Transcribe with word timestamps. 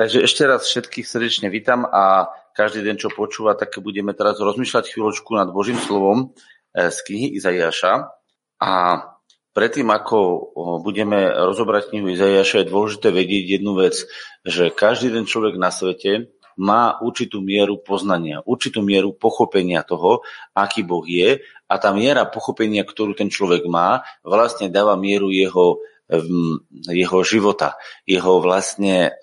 Takže 0.00 0.24
ešte 0.24 0.48
raz 0.48 0.64
všetkých 0.64 1.04
srdečne 1.04 1.52
vítam 1.52 1.84
a 1.84 2.32
každý 2.56 2.80
deň, 2.88 2.96
čo 2.96 3.12
počúva, 3.12 3.52
tak 3.52 3.76
budeme 3.84 4.16
teraz 4.16 4.40
rozmýšľať 4.40 4.96
chvíľočku 4.96 5.36
nad 5.36 5.52
Božím 5.52 5.76
slovom 5.76 6.32
eh, 6.72 6.88
z 6.88 7.04
knihy 7.04 7.36
Izaiáša. 7.36 8.08
A 8.64 8.72
predtým, 9.52 9.92
ako 9.92 10.16
budeme 10.80 11.28
rozobrať 11.28 11.92
knihu 11.92 12.16
Izaiáša, 12.16 12.64
je 12.64 12.72
dôležité 12.72 13.12
vedieť 13.12 13.60
jednu 13.60 13.76
vec, 13.76 14.08
že 14.40 14.72
každý 14.72 15.12
ten 15.12 15.28
človek 15.28 15.60
na 15.60 15.68
svete 15.68 16.32
má 16.56 16.96
určitú 17.04 17.44
mieru 17.44 17.76
poznania, 17.76 18.40
určitú 18.48 18.80
mieru 18.80 19.12
pochopenia 19.12 19.84
toho, 19.84 20.24
aký 20.56 20.80
Boh 20.80 21.04
je 21.04 21.44
a 21.68 21.74
tá 21.76 21.92
miera 21.92 22.24
pochopenia, 22.24 22.88
ktorú 22.88 23.12
ten 23.12 23.28
človek 23.28 23.68
má, 23.68 24.00
vlastne 24.24 24.72
dáva 24.72 24.96
mieru 24.96 25.28
jeho 25.28 25.84
jeho 26.90 27.18
života, 27.22 27.78
jeho 28.04 28.42
vlastne 28.42 29.14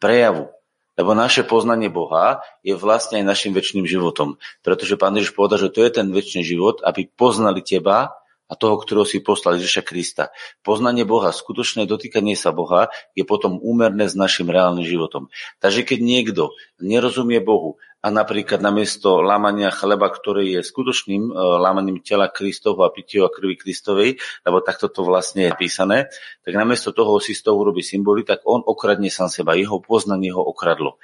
prejavu. 0.00 0.48
Lebo 0.94 1.10
naše 1.10 1.42
poznanie 1.42 1.90
Boha 1.90 2.38
je 2.62 2.78
vlastne 2.78 3.18
aj 3.18 3.26
našim 3.26 3.50
väčšným 3.50 3.82
životom. 3.82 4.38
Pretože 4.62 4.94
Pán 4.94 5.18
Ježiš 5.18 5.34
povedal, 5.34 5.58
že 5.58 5.74
to 5.74 5.82
je 5.82 5.90
ten 5.90 6.06
väčší 6.14 6.46
život, 6.46 6.78
aby 6.86 7.10
poznali 7.10 7.66
teba, 7.66 8.14
a 8.54 8.58
toho, 8.58 8.78
ktorého 8.78 9.02
si 9.02 9.18
poslal 9.18 9.58
Ježiša 9.58 9.82
Krista. 9.82 10.30
Poznanie 10.62 11.02
Boha, 11.02 11.34
skutočné 11.34 11.90
dotýkanie 11.90 12.38
sa 12.38 12.54
Boha 12.54 12.86
je 13.18 13.26
potom 13.26 13.58
úmerné 13.58 14.06
s 14.06 14.14
našim 14.14 14.46
reálnym 14.46 14.86
životom. 14.86 15.26
Takže 15.58 15.82
keď 15.82 15.98
niekto 15.98 16.54
nerozumie 16.78 17.42
Bohu 17.42 17.82
a 17.98 18.14
napríklad 18.14 18.62
namiesto 18.62 19.24
lámania 19.24 19.74
chleba, 19.74 20.06
ktoré 20.06 20.46
je 20.54 20.60
skutočným 20.62 21.22
e, 21.24 21.32
lámaním 21.34 21.98
tela 22.04 22.30
Kristovho 22.30 22.86
a 22.86 22.94
pitieho 22.94 23.26
a 23.26 23.32
krvi 23.34 23.58
Kristovej, 23.58 24.22
lebo 24.46 24.62
takto 24.62 24.86
to 24.86 25.02
vlastne 25.02 25.50
je 25.50 25.52
písané, 25.58 26.12
tak 26.46 26.52
namiesto 26.54 26.94
toho 26.94 27.18
si 27.18 27.34
z 27.34 27.42
toho 27.48 27.58
urobí 27.58 27.82
symboly, 27.82 28.22
tak 28.22 28.44
on 28.46 28.62
okradne 28.62 29.10
sám 29.10 29.32
seba, 29.32 29.58
jeho 29.58 29.82
poznanie 29.82 30.30
ho 30.30 30.44
okradlo. 30.44 31.02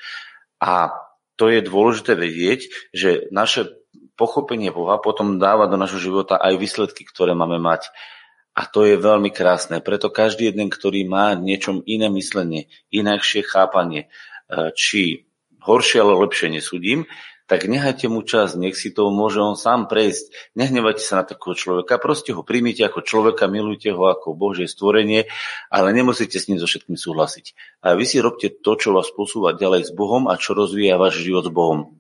A 0.61 0.95
to 1.41 1.49
je 1.49 1.65
dôležité 1.65 2.21
vedieť, 2.21 2.69
že 2.93 3.33
naše 3.33 3.80
pochopenie 4.21 4.69
Boha 4.69 5.01
potom 5.01 5.41
dáva 5.41 5.65
do 5.65 5.81
našho 5.81 5.97
života 5.97 6.37
aj 6.37 6.61
výsledky, 6.61 7.09
ktoré 7.09 7.33
máme 7.33 7.57
mať. 7.57 7.89
A 8.53 8.69
to 8.69 8.85
je 8.85 9.01
veľmi 9.01 9.33
krásne. 9.33 9.81
Preto 9.81 10.13
každý 10.13 10.53
jeden, 10.53 10.69
ktorý 10.69 11.09
má 11.09 11.33
niečom 11.33 11.81
iné 11.89 12.13
myslenie, 12.13 12.69
inakšie 12.93 13.41
chápanie, 13.41 14.13
e, 14.53 14.77
či 14.77 15.25
horšie 15.65 16.05
alebo 16.05 16.29
lepšie 16.29 16.53
nesúdim, 16.53 17.09
tak 17.51 17.67
nehajte 17.67 18.07
mu 18.07 18.23
čas, 18.23 18.55
nech 18.55 18.79
si 18.79 18.95
to 18.95 19.11
môže 19.11 19.43
on 19.43 19.59
sám 19.59 19.91
prejsť. 19.91 20.55
Nehnevajte 20.55 21.03
sa 21.03 21.23
na 21.23 21.25
takého 21.27 21.59
človeka, 21.59 21.99
proste 21.99 22.31
ho 22.31 22.47
príjmite 22.47 22.87
ako 22.87 23.03
človeka, 23.03 23.51
milujte 23.51 23.91
ho 23.91 24.07
ako 24.07 24.39
Božie 24.39 24.71
stvorenie, 24.71 25.27
ale 25.67 25.91
nemusíte 25.91 26.39
s 26.39 26.47
ním 26.47 26.63
so 26.63 26.71
všetkým 26.71 26.95
súhlasiť. 26.95 27.59
A 27.83 27.99
vy 27.99 28.07
si 28.07 28.23
robte 28.23 28.55
to, 28.55 28.79
čo 28.79 28.95
vás 28.95 29.11
posúva 29.11 29.59
ďalej 29.59 29.91
s 29.91 29.93
Bohom 29.95 30.31
a 30.31 30.39
čo 30.39 30.55
rozvíja 30.55 30.95
váš 30.95 31.27
život 31.27 31.43
s 31.43 31.51
Bohom. 31.51 32.00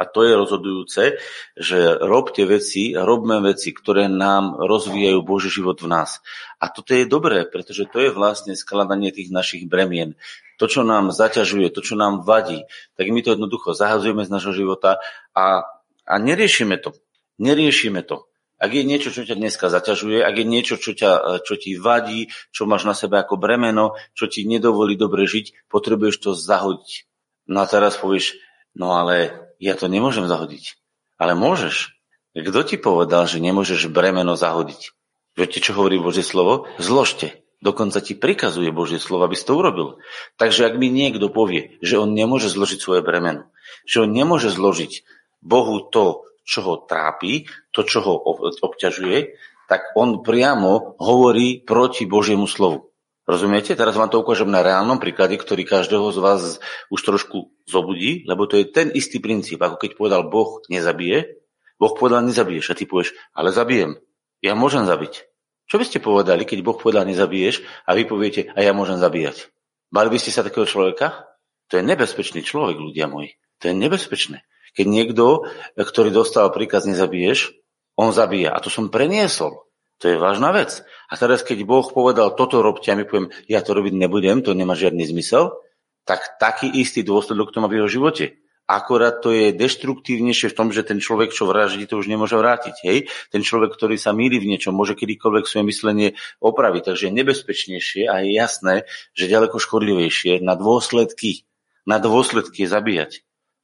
A 0.00 0.08
to 0.08 0.24
je 0.24 0.32
rozhodujúce, 0.32 1.20
že 1.60 1.78
robte 2.00 2.48
veci, 2.48 2.96
robme 2.96 3.44
veci, 3.44 3.76
ktoré 3.76 4.08
nám 4.08 4.56
rozvíjajú 4.56 5.20
Boží 5.20 5.52
život 5.52 5.76
v 5.84 5.92
nás. 5.92 6.24
A 6.56 6.72
toto 6.72 6.96
je 6.96 7.04
dobré, 7.04 7.44
pretože 7.44 7.84
to 7.84 8.00
je 8.00 8.08
vlastne 8.08 8.56
skladanie 8.56 9.12
tých 9.12 9.28
našich 9.28 9.68
bremien. 9.68 10.16
To, 10.56 10.64
čo 10.64 10.88
nám 10.88 11.12
zaťažuje, 11.12 11.68
to, 11.68 11.84
čo 11.84 12.00
nám 12.00 12.24
vadí, 12.24 12.64
tak 12.96 13.12
my 13.12 13.20
to 13.20 13.36
jednoducho 13.36 13.76
zahazujeme 13.76 14.24
z 14.24 14.32
našho 14.32 14.56
života 14.56 15.04
a, 15.36 15.68
a 16.08 16.14
neriešime 16.16 16.80
to. 16.80 16.96
Neriešime 17.36 18.00
to. 18.00 18.24
Ak 18.60 18.76
je 18.76 18.84
niečo, 18.84 19.08
čo 19.08 19.24
ťa 19.24 19.40
dneska 19.40 19.72
zaťažuje, 19.72 20.20
ak 20.20 20.36
je 20.36 20.44
niečo, 20.44 20.76
čo, 20.76 20.92
ťa, 20.92 21.40
čo 21.48 21.56
ti 21.56 21.80
vadí, 21.80 22.28
čo 22.52 22.68
máš 22.68 22.84
na 22.84 22.92
sebe 22.92 23.16
ako 23.16 23.40
bremeno, 23.40 23.96
čo 24.12 24.28
ti 24.28 24.44
nedovolí 24.44 25.00
dobre 25.00 25.24
žiť, 25.24 25.68
potrebuješ 25.72 26.16
to 26.20 26.30
zahodiť. 26.36 27.08
No 27.48 27.64
a 27.64 27.66
teraz 27.68 27.96
povieš, 27.96 28.36
no 28.76 28.92
ale 28.92 29.49
ja 29.60 29.76
to 29.76 29.86
nemôžem 29.86 30.24
zahodiť. 30.24 30.80
Ale 31.20 31.36
môžeš. 31.36 31.92
Kto 32.32 32.60
ti 32.64 32.80
povedal, 32.80 33.28
že 33.28 33.44
nemôžeš 33.44 33.92
bremeno 33.92 34.34
zahodiť? 34.34 34.96
Viete, 35.36 35.60
čo 35.60 35.76
hovorí 35.76 36.00
Božie 36.00 36.24
slovo? 36.24 36.66
Zložte. 36.80 37.44
Dokonca 37.60 38.00
ti 38.00 38.16
prikazuje 38.16 38.72
Božie 38.72 38.96
slovo, 38.96 39.28
aby 39.28 39.36
si 39.36 39.44
to 39.44 39.60
urobil. 39.60 40.00
Takže 40.40 40.64
ak 40.64 40.80
mi 40.80 40.88
niekto 40.88 41.28
povie, 41.28 41.76
že 41.84 42.00
on 42.00 42.16
nemôže 42.16 42.48
zložiť 42.48 42.80
svoje 42.80 43.04
bremeno, 43.04 43.52
že 43.84 44.08
on 44.08 44.10
nemôže 44.16 44.48
zložiť 44.48 45.04
Bohu 45.44 45.84
to, 45.92 46.24
čo 46.48 46.64
ho 46.64 46.74
trápi, 46.80 47.52
to, 47.76 47.84
čo 47.84 48.00
ho 48.00 48.16
obťažuje, 48.64 49.36
tak 49.68 49.92
on 49.94 50.24
priamo 50.24 50.98
hovorí 50.98 51.62
proti 51.62 52.08
Božiemu 52.08 52.48
slovu. 52.48 52.89
Rozumiete? 53.30 53.78
Teraz 53.78 53.94
vám 53.94 54.10
to 54.10 54.18
ukážem 54.18 54.50
na 54.50 54.58
reálnom 54.58 54.98
príklade, 54.98 55.38
ktorý 55.38 55.62
každého 55.62 56.10
z 56.10 56.18
vás 56.18 56.42
už 56.90 56.98
trošku 56.98 57.54
zobudí, 57.62 58.26
lebo 58.26 58.50
to 58.50 58.58
je 58.58 58.66
ten 58.66 58.90
istý 58.90 59.22
princíp, 59.22 59.62
ako 59.62 59.78
keď 59.78 59.94
povedal 59.94 60.26
Boh 60.26 60.58
nezabije, 60.66 61.38
Boh 61.78 61.94
povedal 61.94 62.26
nezabiješ 62.26 62.74
a 62.74 62.76
ty 62.76 62.90
povieš, 62.90 63.14
ale 63.30 63.54
zabijem. 63.54 64.02
Ja 64.42 64.58
môžem 64.58 64.82
zabiť. 64.82 65.30
Čo 65.70 65.78
by 65.78 65.84
ste 65.86 66.02
povedali, 66.02 66.42
keď 66.42 66.58
Boh 66.66 66.74
povedal 66.74 67.06
nezabiješ 67.06 67.62
a 67.86 67.94
vy 67.94 68.02
poviete, 68.10 68.50
a 68.50 68.66
ja 68.66 68.74
môžem 68.74 68.98
zabíjať? 68.98 69.46
Bali 69.94 70.10
by 70.10 70.18
ste 70.18 70.34
sa 70.34 70.42
takého 70.42 70.66
človeka? 70.66 71.30
To 71.70 71.78
je 71.78 71.86
nebezpečný 71.86 72.42
človek, 72.42 72.82
ľudia 72.82 73.06
moji. 73.06 73.38
To 73.62 73.70
je 73.70 73.78
nebezpečné. 73.78 74.42
Keď 74.74 74.86
niekto, 74.90 75.46
ktorý 75.78 76.10
dostal 76.10 76.50
príkaz 76.50 76.82
nezabiješ, 76.82 77.54
on 77.94 78.10
zabíja. 78.10 78.50
A 78.50 78.58
to 78.58 78.74
som 78.74 78.90
preniesol. 78.90 79.69
To 80.00 80.08
je 80.08 80.16
vážna 80.16 80.48
vec. 80.56 80.80
A 81.12 81.14
teraz, 81.20 81.44
keď 81.44 81.68
Boh 81.68 81.84
povedal, 81.84 82.32
toto 82.32 82.64
robte 82.64 82.88
a 82.88 82.96
my 82.96 83.04
poviem, 83.04 83.28
ja 83.44 83.60
to 83.60 83.76
robiť 83.76 83.92
nebudem, 83.92 84.40
to 84.40 84.56
nemá 84.56 84.72
žiadny 84.72 85.04
zmysel, 85.04 85.60
tak 86.08 86.40
taký 86.40 86.72
istý 86.72 87.04
dôsledok 87.04 87.52
to 87.52 87.60
má 87.60 87.68
v 87.68 87.84
jeho 87.84 87.88
živote. 88.00 88.40
Akorát 88.70 89.18
to 89.18 89.34
je 89.34 89.50
deštruktívnejšie 89.50 90.54
v 90.54 90.56
tom, 90.56 90.70
že 90.70 90.86
ten 90.86 91.02
človek, 91.02 91.34
čo 91.34 91.44
vraždí, 91.50 91.90
to 91.90 91.98
už 91.98 92.06
nemôže 92.06 92.38
vrátiť. 92.38 92.76
Hej? 92.86 92.98
Ten 93.28 93.42
človek, 93.42 93.74
ktorý 93.74 93.98
sa 93.98 94.14
míli 94.14 94.38
v 94.38 94.46
niečom, 94.46 94.72
môže 94.72 94.94
kedykoľvek 94.94 95.44
svoje 95.44 95.66
myslenie 95.68 96.08
opraviť. 96.38 96.94
Takže 96.94 97.10
je 97.10 97.18
nebezpečnejšie 97.18 98.02
a 98.06 98.22
je 98.22 98.30
jasné, 98.30 98.74
že 99.12 99.26
ďaleko 99.26 99.58
škodlivejšie 99.58 100.38
na 100.40 100.54
dôsledky, 100.54 101.44
na 101.82 101.98
dôsledky 101.98 102.64
je 102.64 102.70
zabíjať. 102.70 103.12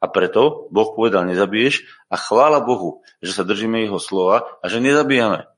A 0.02 0.10
preto 0.10 0.68
Boh 0.74 0.90
povedal, 0.92 1.24
nezabiješ 1.24 1.86
a 2.10 2.18
chvála 2.18 2.60
Bohu, 2.60 3.06
že 3.22 3.32
sa 3.32 3.46
držíme 3.46 3.86
jeho 3.86 4.02
slova 4.02 4.58
a 4.60 4.66
že 4.66 4.82
nezabíjame. 4.82 5.55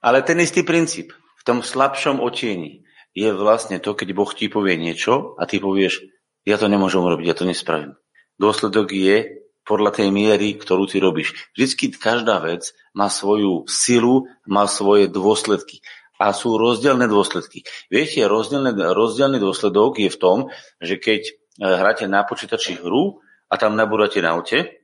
Ale 0.00 0.24
ten 0.24 0.40
istý 0.40 0.64
princíp 0.64 1.12
v 1.12 1.42
tom 1.44 1.60
slabšom 1.60 2.24
otieni 2.24 2.88
je 3.12 3.28
vlastne 3.32 3.76
to, 3.80 3.92
keď 3.92 4.08
Boh 4.16 4.30
ti 4.32 4.48
povie 4.48 4.80
niečo 4.80 5.36
a 5.36 5.44
ty 5.44 5.60
povieš, 5.60 6.08
ja 6.48 6.56
to 6.56 6.72
nemôžem 6.72 7.04
robiť, 7.04 7.26
ja 7.26 7.36
to 7.36 7.44
nespravím. 7.44 8.00
Dôsledok 8.40 8.96
je 8.96 9.44
podľa 9.68 10.00
tej 10.02 10.08
miery, 10.08 10.56
ktorú 10.56 10.88
ty 10.88 10.98
robíš. 10.98 11.36
Vždycky 11.52 11.92
každá 11.92 12.40
vec 12.40 12.72
má 12.96 13.12
svoju 13.12 13.68
silu, 13.68 14.24
má 14.48 14.64
svoje 14.64 15.06
dôsledky. 15.06 15.84
A 16.20 16.32
sú 16.36 16.56
rozdielne 16.56 17.08
dôsledky. 17.08 17.64
Viete, 17.88 18.24
rozdielne, 18.28 18.72
rozdielny 18.72 19.40
dôsledok 19.40 20.00
je 20.00 20.10
v 20.12 20.20
tom, 20.20 20.38
že 20.80 20.96
keď 21.00 21.22
eh, 21.28 21.32
hráte 21.60 22.08
na 22.08 22.24
počítači 22.24 22.80
hru 22.80 23.20
a 23.48 23.54
tam 23.56 23.76
nabúrate 23.76 24.20
na 24.20 24.36
aute, 24.36 24.79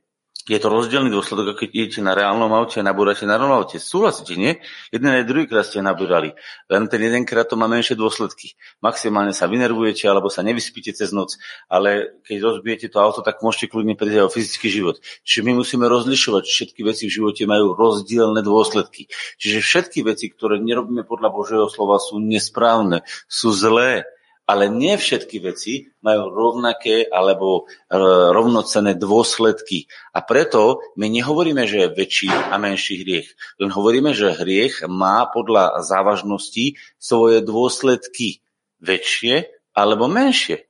je 0.47 0.59
to 0.63 0.71
rozdielný 0.71 1.11
dôsledok, 1.11 1.59
keď 1.59 1.69
idete 1.75 1.99
na 1.99 2.15
reálnom 2.15 2.47
aute 2.55 2.79
a 2.79 2.83
nabúrate 2.87 3.27
na 3.27 3.35
reálnom 3.35 3.59
aute. 3.59 3.83
Súhlasíte, 3.83 4.39
nie? 4.39 4.55
Jeden 4.95 5.11
aj 5.11 5.27
druhý 5.27 5.43
krát 5.43 5.67
ste 5.67 5.83
nabúrali. 5.83 6.31
Len 6.71 6.87
ten 6.87 7.03
jeden 7.03 7.27
krát 7.27 7.51
to 7.51 7.59
má 7.59 7.67
menšie 7.67 7.99
dôsledky. 7.99 8.55
Maximálne 8.79 9.35
sa 9.35 9.51
vynervujete 9.51 10.07
alebo 10.07 10.31
sa 10.31 10.47
nevyspíte 10.47 10.95
cez 10.95 11.11
noc, 11.11 11.35
ale 11.67 12.23
keď 12.23 12.37
rozbijete 12.39 12.87
to 12.87 13.03
auto, 13.03 13.19
tak 13.19 13.43
môžete 13.43 13.75
kľudne 13.75 13.99
prísť 13.99 14.23
o 14.23 14.31
fyzický 14.31 14.67
život. 14.71 14.95
Čiže 15.27 15.41
my 15.43 15.51
musíme 15.59 15.83
rozlišovať, 15.83 16.41
že 16.47 16.51
všetky 16.55 16.81
veci 16.87 17.11
v 17.11 17.15
živote 17.19 17.43
majú 17.43 17.75
rozdielne 17.75 18.39
dôsledky. 18.39 19.11
Čiže 19.35 19.59
všetky 19.59 19.99
veci, 20.07 20.31
ktoré 20.31 20.63
nerobíme 20.63 21.03
podľa 21.03 21.29
Božieho 21.35 21.67
slova, 21.67 21.99
sú 21.99 22.23
nesprávne, 22.23 23.03
sú 23.27 23.51
zlé 23.51 24.07
ale 24.47 24.71
nie 24.71 24.95
všetky 24.95 25.43
veci 25.43 25.91
majú 25.99 26.31
rovnaké 26.31 27.03
alebo 27.11 27.67
e, 27.67 27.99
rovnocené 28.31 28.95
dôsledky. 28.95 29.91
A 30.15 30.23
preto 30.23 30.79
my 30.95 31.11
nehovoríme, 31.11 31.67
že 31.67 31.85
je 31.85 31.93
väčší 31.93 32.31
a 32.31 32.55
menší 32.55 33.03
hriech. 33.03 33.27
Len 33.59 33.69
hovoríme, 33.75 34.15
že 34.15 34.31
hriech 34.31 34.87
má 34.87 35.27
podľa 35.27 35.83
závažnosti 35.83 36.79
svoje 36.95 37.43
dôsledky 37.43 38.39
väčšie 38.79 39.51
alebo 39.75 40.07
menšie. 40.07 40.63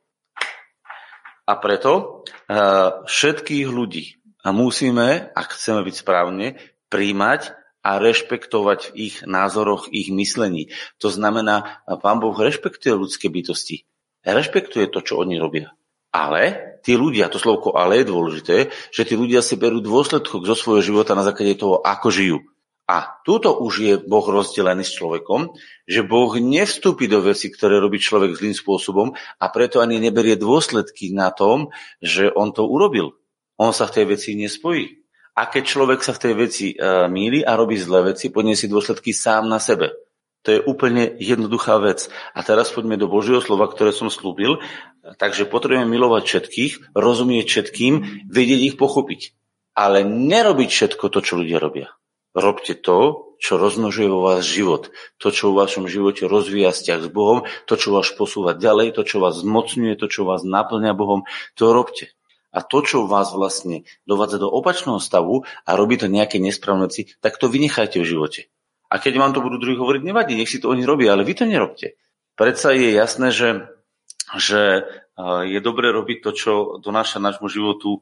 A 1.47 1.53
preto 1.61 1.91
e, 1.93 2.03
všetkých 3.05 3.67
ľudí 3.69 4.17
musíme, 4.41 5.31
ak 5.37 5.53
chceme 5.53 5.85
byť 5.85 5.95
správne, 5.95 6.57
príjmať 6.89 7.56
a 7.87 8.03
rešpektovať 8.03 8.91
v 8.91 9.07
ich 9.07 9.15
názoroch, 9.23 9.87
ich 9.95 10.11
myslení. 10.11 10.75
To 10.99 11.07
znamená, 11.07 11.79
pán 12.03 12.19
Boh 12.19 12.35
rešpektuje 12.35 12.91
ľudské 12.91 13.31
bytosti. 13.31 13.87
Rešpektuje 14.27 14.91
to, 14.91 14.99
čo 14.99 15.23
oni 15.23 15.39
robia. 15.39 15.71
Ale 16.11 16.75
tí 16.83 16.99
ľudia, 16.99 17.31
to 17.31 17.39
slovko 17.39 17.79
ale 17.79 18.03
je 18.03 18.11
dôležité, 18.11 18.57
že 18.91 19.07
tí 19.07 19.15
ľudia 19.15 19.39
si 19.39 19.55
berú 19.55 19.79
dôsledok 19.79 20.43
zo 20.43 20.55
svojho 20.59 20.83
života 20.83 21.15
na 21.15 21.23
základe 21.23 21.55
toho, 21.55 21.79
ako 21.79 22.11
žijú. 22.11 22.37
A 22.87 23.19
túto 23.23 23.55
už 23.55 23.73
je 23.83 23.93
Boh 23.99 24.23
rozdelený 24.23 24.83
s 24.83 24.95
človekom, 24.95 25.55
že 25.87 26.07
Boh 26.07 26.31
nevstúpi 26.35 27.07
do 27.07 27.23
veci, 27.23 27.51
ktoré 27.51 27.79
robí 27.79 27.99
človek 27.99 28.35
zlým 28.35 28.55
spôsobom 28.55 29.15
a 29.15 29.45
preto 29.51 29.79
ani 29.79 29.99
neberie 29.99 30.39
dôsledky 30.39 31.11
na 31.11 31.31
tom, 31.31 31.71
že 32.03 32.31
on 32.35 32.51
to 32.51 32.67
urobil. 32.67 33.15
On 33.59 33.75
sa 33.75 33.87
v 33.87 33.95
tej 33.99 34.05
veci 34.15 34.39
nespojí. 34.39 35.06
A 35.37 35.45
keď 35.45 35.63
človek 35.69 36.01
sa 36.01 36.17
v 36.17 36.21
tej 36.25 36.33
veci 36.33 36.65
uh, 36.73 37.05
míli 37.05 37.45
a 37.45 37.53
robí 37.53 37.77
zlé 37.77 38.09
veci, 38.09 38.33
podniesie 38.33 38.65
dôsledky 38.65 39.13
sám 39.13 39.45
na 39.45 39.61
sebe. 39.61 39.93
To 40.49 40.55
je 40.57 40.63
úplne 40.65 41.13
jednoduchá 41.21 41.77
vec. 41.77 42.09
A 42.33 42.41
teraz 42.41 42.73
poďme 42.73 42.97
do 42.97 43.05
Božieho 43.05 43.37
slova, 43.37 43.69
ktoré 43.69 43.93
som 43.93 44.09
slúbil. 44.09 44.57
Takže 45.21 45.45
potrebujeme 45.45 45.85
milovať 45.85 46.23
všetkých, 46.25 46.73
rozumieť 46.97 47.45
všetkým, 47.45 47.93
vedieť 48.31 48.61
ich 48.73 48.75
pochopiť. 48.81 49.37
Ale 49.77 50.01
nerobiť 50.07 50.69
všetko 50.73 51.05
to, 51.13 51.19
čo 51.21 51.37
ľudia 51.37 51.61
robia. 51.61 51.93
Robte 52.33 52.73
to, 52.73 53.27
čo 53.37 53.61
rozmnožuje 53.61 54.09
vo 54.09 54.25
vás 54.25 54.41
život. 54.41 54.89
To, 55.21 55.29
čo 55.29 55.53
vo 55.53 55.61
vašom 55.61 55.85
živote 55.85 56.25
rozvíja 56.25 56.73
vzťah 56.73 56.99
s 57.05 57.09
Bohom, 57.13 57.45
to, 57.69 57.77
čo 57.77 57.93
vás 57.93 58.09
posúva 58.09 58.57
ďalej, 58.57 58.97
to, 58.97 59.05
čo 59.05 59.21
vás 59.21 59.37
zmocňuje, 59.37 59.93
to, 60.01 60.09
čo 60.09 60.25
vás 60.25 60.41
naplňa 60.41 60.97
Bohom, 60.97 61.29
to 61.53 61.69
robte. 61.75 62.16
A 62.57 62.65
to, 62.65 62.81
čo 62.81 63.05
vás 63.05 63.29
vlastne 63.37 63.85
dovádza 64.09 64.41
do 64.41 64.49
opačného 64.49 64.97
stavu 64.97 65.45
a 65.45 65.77
robí 65.77 66.01
to 66.01 66.09
nejaké 66.09 66.41
nesprávne 66.41 66.89
veci, 66.89 67.13
tak 67.21 67.37
to 67.37 67.53
vynechajte 67.53 68.01
v 68.01 68.09
živote. 68.09 68.49
A 68.89 68.97
keď 68.97 69.21
vám 69.21 69.37
to 69.37 69.45
budú 69.45 69.61
druhý 69.61 69.77
hovoriť, 69.77 70.01
nevadí, 70.01 70.33
nech 70.33 70.49
si 70.49 70.57
to 70.57 70.73
oni 70.73 70.81
robia, 70.81 71.13
ale 71.13 71.21
vy 71.21 71.37
to 71.37 71.45
nerobte. 71.45 71.93
Predsa 72.33 72.73
je 72.73 72.97
jasné, 72.97 73.29
že, 73.29 73.69
že 74.41 74.89
je 75.45 75.59
dobre 75.61 75.93
robiť 75.93 76.17
to, 76.25 76.31
čo 76.33 76.53
donáša 76.81 77.21
nášmu 77.21 77.45
životu 77.45 78.01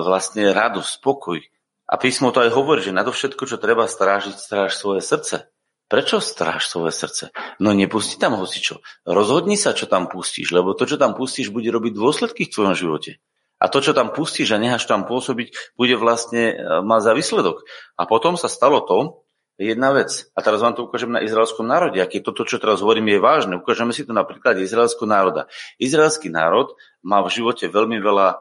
vlastne 0.00 0.56
radosť, 0.56 0.90
spokoj. 0.96 1.42
A 1.90 1.94
písmo 2.00 2.32
to 2.32 2.48
aj 2.48 2.54
hovorí, 2.56 2.80
že 2.80 2.96
na 2.96 3.04
to 3.04 3.12
všetko, 3.12 3.44
čo 3.44 3.60
treba 3.60 3.84
strážiť, 3.84 4.40
stráž 4.40 4.72
svoje 4.72 5.04
srdce. 5.04 5.52
Prečo 5.86 6.18
stráž 6.18 6.66
svoje 6.66 6.90
srdce? 6.96 7.30
No 7.62 7.70
nepusti 7.76 8.16
tam 8.18 8.40
hocičo. 8.40 8.82
Rozhodni 9.06 9.54
sa, 9.54 9.70
čo 9.70 9.86
tam 9.86 10.10
pustíš, 10.10 10.50
lebo 10.50 10.74
to, 10.74 10.82
čo 10.88 10.96
tam 10.98 11.14
pustíš, 11.14 11.54
bude 11.54 11.70
robiť 11.70 11.92
dôsledky 11.94 12.46
v 12.46 12.52
tvojom 12.56 12.74
živote. 12.74 13.22
A 13.56 13.72
to, 13.72 13.80
čo 13.80 13.96
tam 13.96 14.12
pustíš 14.12 14.52
a 14.52 14.60
necháš 14.60 14.84
tam 14.84 15.08
pôsobiť, 15.08 15.76
bude 15.80 15.96
vlastne 15.96 16.56
mať 16.84 17.00
za 17.00 17.12
výsledok. 17.16 17.64
A 17.96 18.04
potom 18.04 18.36
sa 18.36 18.52
stalo 18.52 18.84
to, 18.84 19.26
jedna 19.56 19.96
vec. 19.96 20.28
A 20.36 20.44
teraz 20.44 20.60
vám 20.60 20.76
to 20.76 20.84
ukážem 20.84 21.08
na 21.08 21.24
izraelskom 21.24 21.64
národe. 21.64 21.98
Aký 22.00 22.20
toto, 22.20 22.44
čo 22.44 22.60
teraz 22.60 22.84
hovorím, 22.84 23.16
je 23.16 23.20
vážne. 23.20 23.54
Ukážeme 23.56 23.96
si 23.96 24.04
to 24.04 24.12
na 24.12 24.24
príklade 24.28 24.60
izraelského 24.60 25.08
národa. 25.08 25.48
Izraelský 25.80 26.28
národ 26.28 26.76
má 27.00 27.24
v 27.24 27.32
živote 27.32 27.64
veľmi 27.72 27.96
veľa 28.00 28.28
e, 28.32 28.36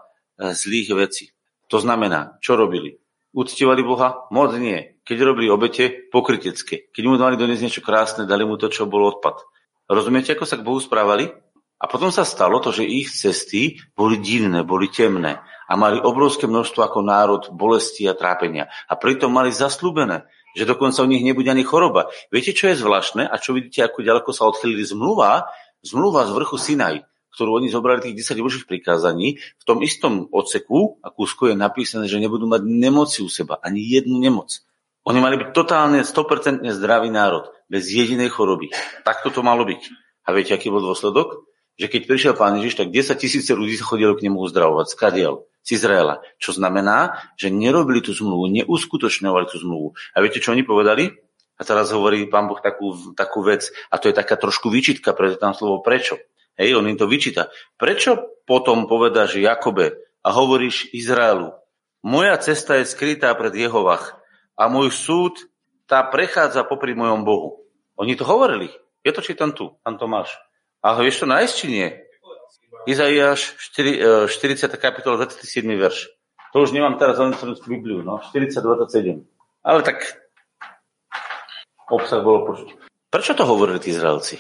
zlých 0.51 0.91
vecí. 0.91 1.25
To 1.71 1.79
znamená, 1.79 2.37
čo 2.43 2.59
robili? 2.59 2.99
Uctievali 3.35 3.83
Boha? 3.83 4.27
Moc 4.31 4.55
nie. 4.59 4.99
Keď 5.03 5.17
robili 5.23 5.47
obete, 5.51 6.07
pokrytecké. 6.11 6.91
Keď 6.91 7.03
mu 7.07 7.15
dali 7.19 7.39
doniesť 7.39 7.63
niečo 7.63 7.81
krásne, 7.83 8.27
dali 8.27 8.43
mu 8.43 8.55
to, 8.59 8.71
čo 8.71 8.87
bol 8.87 9.07
odpad. 9.07 9.43
Rozumiete, 9.87 10.35
ako 10.35 10.45
sa 10.47 10.59
k 10.59 10.65
Bohu 10.65 10.79
správali? 10.79 11.31
A 11.75 11.91
potom 11.91 12.07
sa 12.07 12.23
stalo 12.23 12.63
to, 12.63 12.71
že 12.71 12.87
ich 12.87 13.11
cesty 13.11 13.83
boli 13.99 14.23
divné, 14.23 14.63
boli 14.63 14.87
temné 14.87 15.43
a 15.67 15.73
mali 15.75 15.99
obrovské 15.99 16.47
množstvo 16.47 16.79
ako 16.79 16.99
národ 17.03 17.43
bolesti 17.51 18.07
a 18.07 18.15
trápenia. 18.15 18.71
A 18.87 18.95
pritom 18.95 19.27
mali 19.27 19.51
zaslúbené, 19.51 20.23
že 20.55 20.63
dokonca 20.63 21.03
u 21.03 21.09
nich 21.11 21.19
nebude 21.19 21.51
ani 21.51 21.67
choroba. 21.67 22.07
Viete, 22.31 22.55
čo 22.55 22.71
je 22.71 22.79
zvláštne 22.79 23.27
a 23.27 23.35
čo 23.35 23.51
vidíte, 23.51 23.83
ako 23.83 24.07
ďaleko 24.07 24.29
sa 24.31 24.47
odchylili 24.47 24.87
zmluva, 24.87 25.51
zmluva 25.83 26.23
z 26.23 26.31
vrchu 26.31 26.55
Sinaj, 26.55 26.95
ktorú 27.35 27.59
oni 27.59 27.67
zobrali 27.67 27.99
tých 27.99 28.23
10 28.23 28.39
božích 28.39 28.65
prikázaní, 28.65 29.43
v 29.59 29.63
tom 29.67 29.83
istom 29.83 30.31
odseku 30.31 31.03
a 31.03 31.11
kúsku 31.11 31.51
je 31.51 31.59
napísané, 31.59 32.07
že 32.07 32.23
nebudú 32.23 32.47
mať 32.47 32.63
nemoci 32.63 33.19
u 33.19 33.27
seba, 33.27 33.59
ani 33.59 33.83
jednu 33.83 34.15
nemoc. 34.23 34.63
Oni 35.05 35.19
mali 35.19 35.35
byť 35.37 35.51
totálne, 35.51 36.01
100% 36.01 36.63
zdravý 36.71 37.11
národ, 37.11 37.51
bez 37.67 37.91
jedinej 37.91 38.31
choroby. 38.31 38.71
Takto 39.03 39.29
to 39.29 39.43
malo 39.43 39.67
byť. 39.67 39.81
A 40.25 40.33
viete, 40.33 40.55
aký 40.55 40.71
bol 40.71 40.81
dôsledok? 40.81 41.45
Že 41.75 41.87
keď 41.91 42.01
prišiel 42.07 42.33
pán 42.39 42.55
Ježiš, 42.59 42.79
tak 42.79 42.93
10 42.93 43.19
tisíce 43.19 43.51
ľudí 43.51 43.75
chodilo 43.79 44.15
k 44.15 44.27
nemu 44.27 44.39
uzdravovať. 44.39 44.87
Skadiel 44.95 45.43
z 45.65 45.81
Izraela. 45.81 46.21
Čo 46.37 46.55
znamená, 46.55 47.19
že 47.35 47.49
nerobili 47.49 47.99
tú 47.99 48.13
zmluvu, 48.13 48.47
neuskutočňovali 48.63 49.45
tú 49.49 49.57
zmluvu. 49.59 49.97
A 50.13 50.21
viete, 50.21 50.37
čo 50.37 50.53
oni 50.53 50.61
povedali? 50.61 51.09
A 51.57 51.61
teraz 51.65 51.89
hovorí 51.89 52.27
pán 52.29 52.45
Boh 52.51 52.59
takú, 52.59 53.15
takú 53.15 53.41
vec, 53.41 53.71
a 53.89 53.95
to 53.97 54.11
je 54.11 54.15
taká 54.15 54.35
trošku 54.35 54.67
výčitka, 54.69 55.15
preto 55.15 55.39
tam 55.39 55.55
slovo 55.55 55.81
prečo. 55.81 56.19
Hej, 56.55 56.79
on 56.79 56.87
im 56.87 56.99
to 56.99 57.07
vyčíta. 57.07 57.51
Prečo 57.75 58.43
potom 58.47 58.87
povedáš 58.87 59.39
Jakobe 59.39 59.99
a 60.23 60.29
hovoríš 60.35 60.91
Izraelu, 60.95 61.55
moja 62.05 62.37
cesta 62.37 62.77
je 62.79 62.85
skrytá 62.85 63.33
pred 63.33 63.55
Jehovach 63.55 64.19
a 64.53 64.69
môj 64.69 64.93
súd 64.93 65.49
tá 65.89 66.05
prechádza 66.05 66.61
popri 66.61 66.93
mojom 66.93 67.25
Bohu. 67.25 67.65
Oni 67.97 68.13
to 68.13 68.27
hovorili. 68.27 68.69
Je 69.01 69.11
to 69.15 69.25
čítam 69.25 69.55
tu, 69.55 69.73
pán 69.81 69.97
Tomáš. 69.97 70.35
A 70.85 70.93
vieš 71.01 71.25
to 71.25 71.25
nájsť, 71.25 71.53
či 71.57 71.65
nie? 71.65 71.87
Izaiáš 72.85 73.57
40. 73.73 74.45
E, 74.45 74.77
kapitola 74.77 75.25
27. 75.25 75.65
verš. 75.65 76.13
To 76.53 76.61
už 76.61 76.77
nemám 76.77 77.01
teraz 77.01 77.17
len 77.17 77.33
Bibliu, 77.65 78.05
no, 78.05 78.21
40, 78.21 78.61
27. 78.61 79.25
Ale 79.65 79.81
tak 79.81 80.05
obsah 81.89 82.21
bolo 82.21 82.53
počuť. 82.53 82.77
Prečo 83.09 83.33
to 83.33 83.49
hovorili 83.49 83.81
tí 83.81 83.97
Izraelci? 83.97 84.37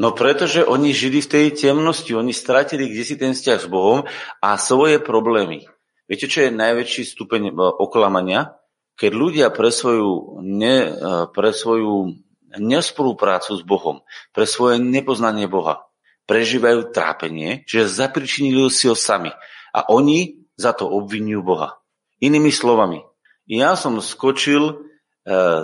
No 0.00 0.16
pretože 0.16 0.64
oni 0.64 0.96
žili 0.96 1.20
v 1.20 1.28
tej 1.28 1.46
temnosti, 1.52 2.08
oni 2.16 2.32
stratili 2.32 2.88
kde 2.88 3.04
si 3.04 3.20
ten 3.20 3.36
vzťah 3.36 3.58
s 3.60 3.68
Bohom 3.68 4.08
a 4.40 4.56
svoje 4.56 4.96
problémy. 4.96 5.68
Viete, 6.08 6.24
čo 6.24 6.48
je 6.48 6.56
najväčší 6.56 7.04
stupeň 7.04 7.52
e, 7.52 7.54
oklamania? 7.60 8.56
Keď 8.96 9.12
ľudia 9.12 9.46
pre 9.52 9.68
svoju, 9.68 10.40
ne, 10.40 10.76
e, 10.88 10.90
pre 11.36 11.52
svoju 11.52 12.16
nespoluprácu 12.58 13.56
s 13.56 13.62
Bohom, 13.62 14.04
pre 14.32 14.44
svoje 14.44 14.80
nepoznanie 14.80 15.48
Boha, 15.48 15.86
prežívajú 16.26 16.92
trápenie, 16.92 17.66
že 17.68 17.88
zapričinili 17.88 18.68
si 18.68 18.88
ho 18.88 18.96
sami. 18.96 19.32
A 19.72 19.88
oni 19.88 20.48
za 20.56 20.76
to 20.76 20.88
obvinujú 20.88 21.40
Boha. 21.42 21.80
Inými 22.22 22.54
slovami, 22.54 23.02
ja 23.50 23.74
som 23.74 23.98
skočil 23.98 24.62
e, 24.70 24.74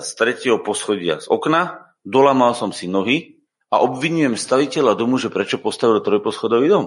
z 0.03 0.09
tretieho 0.19 0.59
poschodia 0.59 1.23
z 1.23 1.31
okna, 1.31 1.95
dolamal 2.03 2.57
som 2.59 2.75
si 2.75 2.91
nohy 2.91 3.39
a 3.71 3.79
obvinujem 3.85 4.35
staviteľa 4.35 4.99
domu, 4.99 5.21
že 5.21 5.31
prečo 5.31 5.61
postavil 5.61 6.03
trojposchodový 6.03 6.67
dom. 6.67 6.85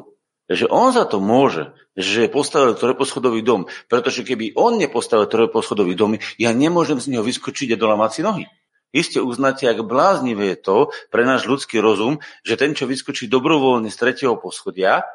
Že 0.51 0.67
on 0.67 0.91
za 0.91 1.07
to 1.07 1.23
môže, 1.23 1.71
že 1.95 2.27
postavil 2.27 2.75
trojposchodový 2.75 3.39
dom, 3.39 3.71
pretože 3.87 4.27
keby 4.27 4.51
on 4.59 4.75
nepostavil 4.75 5.29
trojposchodový 5.31 5.95
dom, 5.95 6.19
ja 6.35 6.51
nemôžem 6.51 6.99
z 6.99 7.15
neho 7.15 7.23
vyskočiť 7.23 7.77
a 7.77 7.79
dolamať 7.79 8.09
si 8.11 8.21
nohy. 8.25 8.45
Iste 8.91 9.23
uznáte, 9.23 9.71
ak 9.71 9.87
bláznivé 9.87 10.55
je 10.55 10.59
to 10.59 10.77
pre 11.07 11.23
náš 11.23 11.47
ľudský 11.47 11.79
rozum, 11.79 12.19
že 12.43 12.59
ten, 12.59 12.75
čo 12.75 12.87
vyskočí 12.87 13.31
dobrovoľne 13.31 13.87
z 13.87 13.95
tretieho 13.95 14.35
poschodia, 14.35 15.07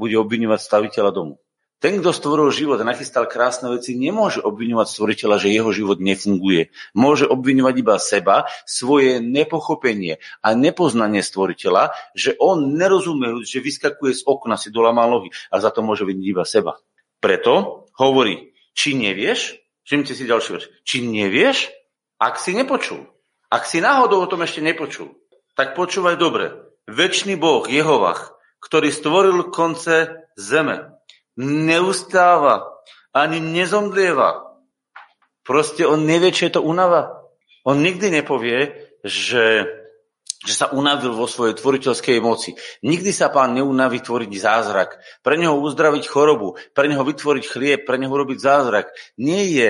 bude 0.00 0.16
obviňovať 0.16 0.60
staviteľa 0.64 1.12
domu. 1.12 1.36
Ten, 1.80 1.96
kto 1.96 2.12
stvoril 2.12 2.52
život 2.52 2.76
a 2.76 2.84
nachystal 2.84 3.24
krásne 3.24 3.72
veci, 3.72 3.96
nemôže 3.96 4.44
obviňovať 4.44 4.86
stvoriteľa, 4.92 5.40
že 5.40 5.48
jeho 5.48 5.72
život 5.72 5.96
nefunguje. 5.96 6.68
Môže 6.92 7.24
obviňovať 7.24 7.74
iba 7.80 7.96
seba, 7.96 8.36
svoje 8.68 9.16
nepochopenie 9.24 10.20
a 10.44 10.52
nepoznanie 10.52 11.24
stvoriteľa, 11.24 11.96
že 12.12 12.36
on 12.36 12.76
nerozumie, 12.76 13.48
že 13.48 13.64
vyskakuje 13.64 14.12
z 14.12 14.28
okna, 14.28 14.60
si 14.60 14.68
dolámal 14.68 15.08
nohy 15.08 15.32
a 15.48 15.56
za 15.56 15.72
to 15.72 15.80
môže 15.80 16.04
vidieť 16.04 16.26
iba 16.28 16.44
seba. 16.44 16.76
Preto 17.16 17.88
hovorí, 17.96 18.52
či 18.76 18.92
nevieš, 18.92 19.56
všimte 19.88 20.12
si 20.12 20.28
ďalší 20.28 20.48
verš, 20.52 20.66
či 20.84 21.00
nevieš, 21.00 21.72
ak 22.20 22.36
si 22.36 22.52
nepočul, 22.52 23.08
ak 23.48 23.64
si 23.64 23.80
náhodou 23.80 24.20
o 24.20 24.30
tom 24.30 24.44
ešte 24.44 24.60
nepočul, 24.60 25.16
tak 25.56 25.72
počúvaj 25.72 26.20
dobre. 26.20 26.52
Večný 26.84 27.40
Boh, 27.40 27.64
Jehovach, 27.64 28.36
ktorý 28.60 28.92
stvoril 28.92 29.48
konce 29.48 30.28
zeme, 30.36 30.92
neustáva, 31.40 32.68
ani 33.16 33.40
nezomdlieva. 33.40 34.52
Proste 35.42 35.88
on 35.88 36.04
nevie, 36.04 36.30
čo 36.30 36.46
je 36.46 36.60
to 36.60 36.62
únava. 36.62 37.26
On 37.64 37.80
nikdy 37.80 38.12
nepovie, 38.12 38.76
že, 39.02 39.66
že 40.44 40.54
sa 40.54 40.70
unavil 40.70 41.16
vo 41.16 41.26
svojej 41.26 41.56
tvoriteľskej 41.56 42.20
moci. 42.20 42.54
Nikdy 42.84 43.10
sa 43.10 43.32
pán 43.32 43.56
neunaví 43.56 44.04
tvoriť 44.04 44.30
zázrak. 44.36 45.00
Pre 45.24 45.34
neho 45.34 45.58
uzdraviť 45.58 46.04
chorobu, 46.06 46.60
pre 46.76 46.86
neho 46.86 47.02
vytvoriť 47.02 47.44
chlieb, 47.48 47.80
pre 47.88 47.96
neho 47.96 48.12
robiť 48.12 48.38
zázrak. 48.38 48.92
Nie 49.18 49.48
je 49.48 49.68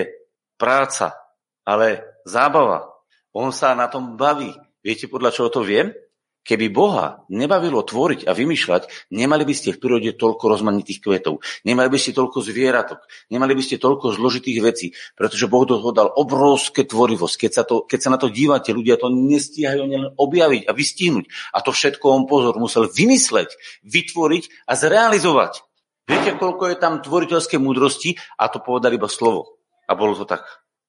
práca, 0.59 1.17
ale 1.65 2.10
zábava. 2.27 2.91
On 3.31 3.55
sa 3.55 3.75
na 3.79 3.87
tom 3.87 4.19
baví. 4.19 4.51
Viete, 4.83 5.07
podľa 5.07 5.31
čoho 5.31 5.49
to 5.53 5.63
viem? 5.63 5.93
Keby 6.41 6.73
Boha 6.73 7.21
nebavilo 7.29 7.85
tvoriť 7.85 8.25
a 8.25 8.33
vymýšľať, 8.33 9.13
nemali 9.13 9.45
by 9.45 9.53
ste 9.53 9.77
v 9.77 9.81
prírode 9.85 10.17
toľko 10.17 10.49
rozmanitých 10.49 11.05
kvetov, 11.05 11.45
nemali 11.69 11.93
by 11.93 12.01
ste 12.01 12.17
toľko 12.17 12.41
zvieratok, 12.41 13.05
nemali 13.29 13.53
by 13.53 13.61
ste 13.61 13.77
toľko 13.77 14.17
zložitých 14.17 14.59
vecí, 14.65 14.97
pretože 15.21 15.53
Boh 15.53 15.69
do 15.69 15.77
toho 15.77 15.93
dal 15.93 16.09
obrovské 16.09 16.89
tvorivosť. 16.89 17.37
Keď 17.37 17.51
sa, 17.53 17.63
to, 17.69 17.85
keď 17.85 17.99
sa 18.01 18.11
na 18.17 18.19
to 18.19 18.33
dívate, 18.33 18.73
ľudia 18.73 18.97
to 18.97 19.13
nestíhajú 19.13 19.85
len 19.85 20.05
objaviť 20.17 20.65
a 20.65 20.73
vystihnúť. 20.73 21.29
A 21.53 21.61
to 21.61 21.77
všetko 21.77 22.09
on 22.09 22.25
pozor 22.25 22.57
musel 22.57 22.89
vymysleť, 22.89 23.53
vytvoriť 23.85 24.65
a 24.65 24.73
zrealizovať. 24.81 25.61
Viete, 26.09 26.41
koľko 26.41 26.73
je 26.73 26.77
tam 26.81 27.05
tvoriteľské 27.05 27.61
múdrosti? 27.61 28.17
A 28.41 28.49
to 28.49 28.65
povedal 28.65 28.97
iba 28.97 29.13
slovo. 29.13 29.61
A 29.87 29.93
bolo 29.93 30.17
to 30.17 30.25
tak. 30.25 30.43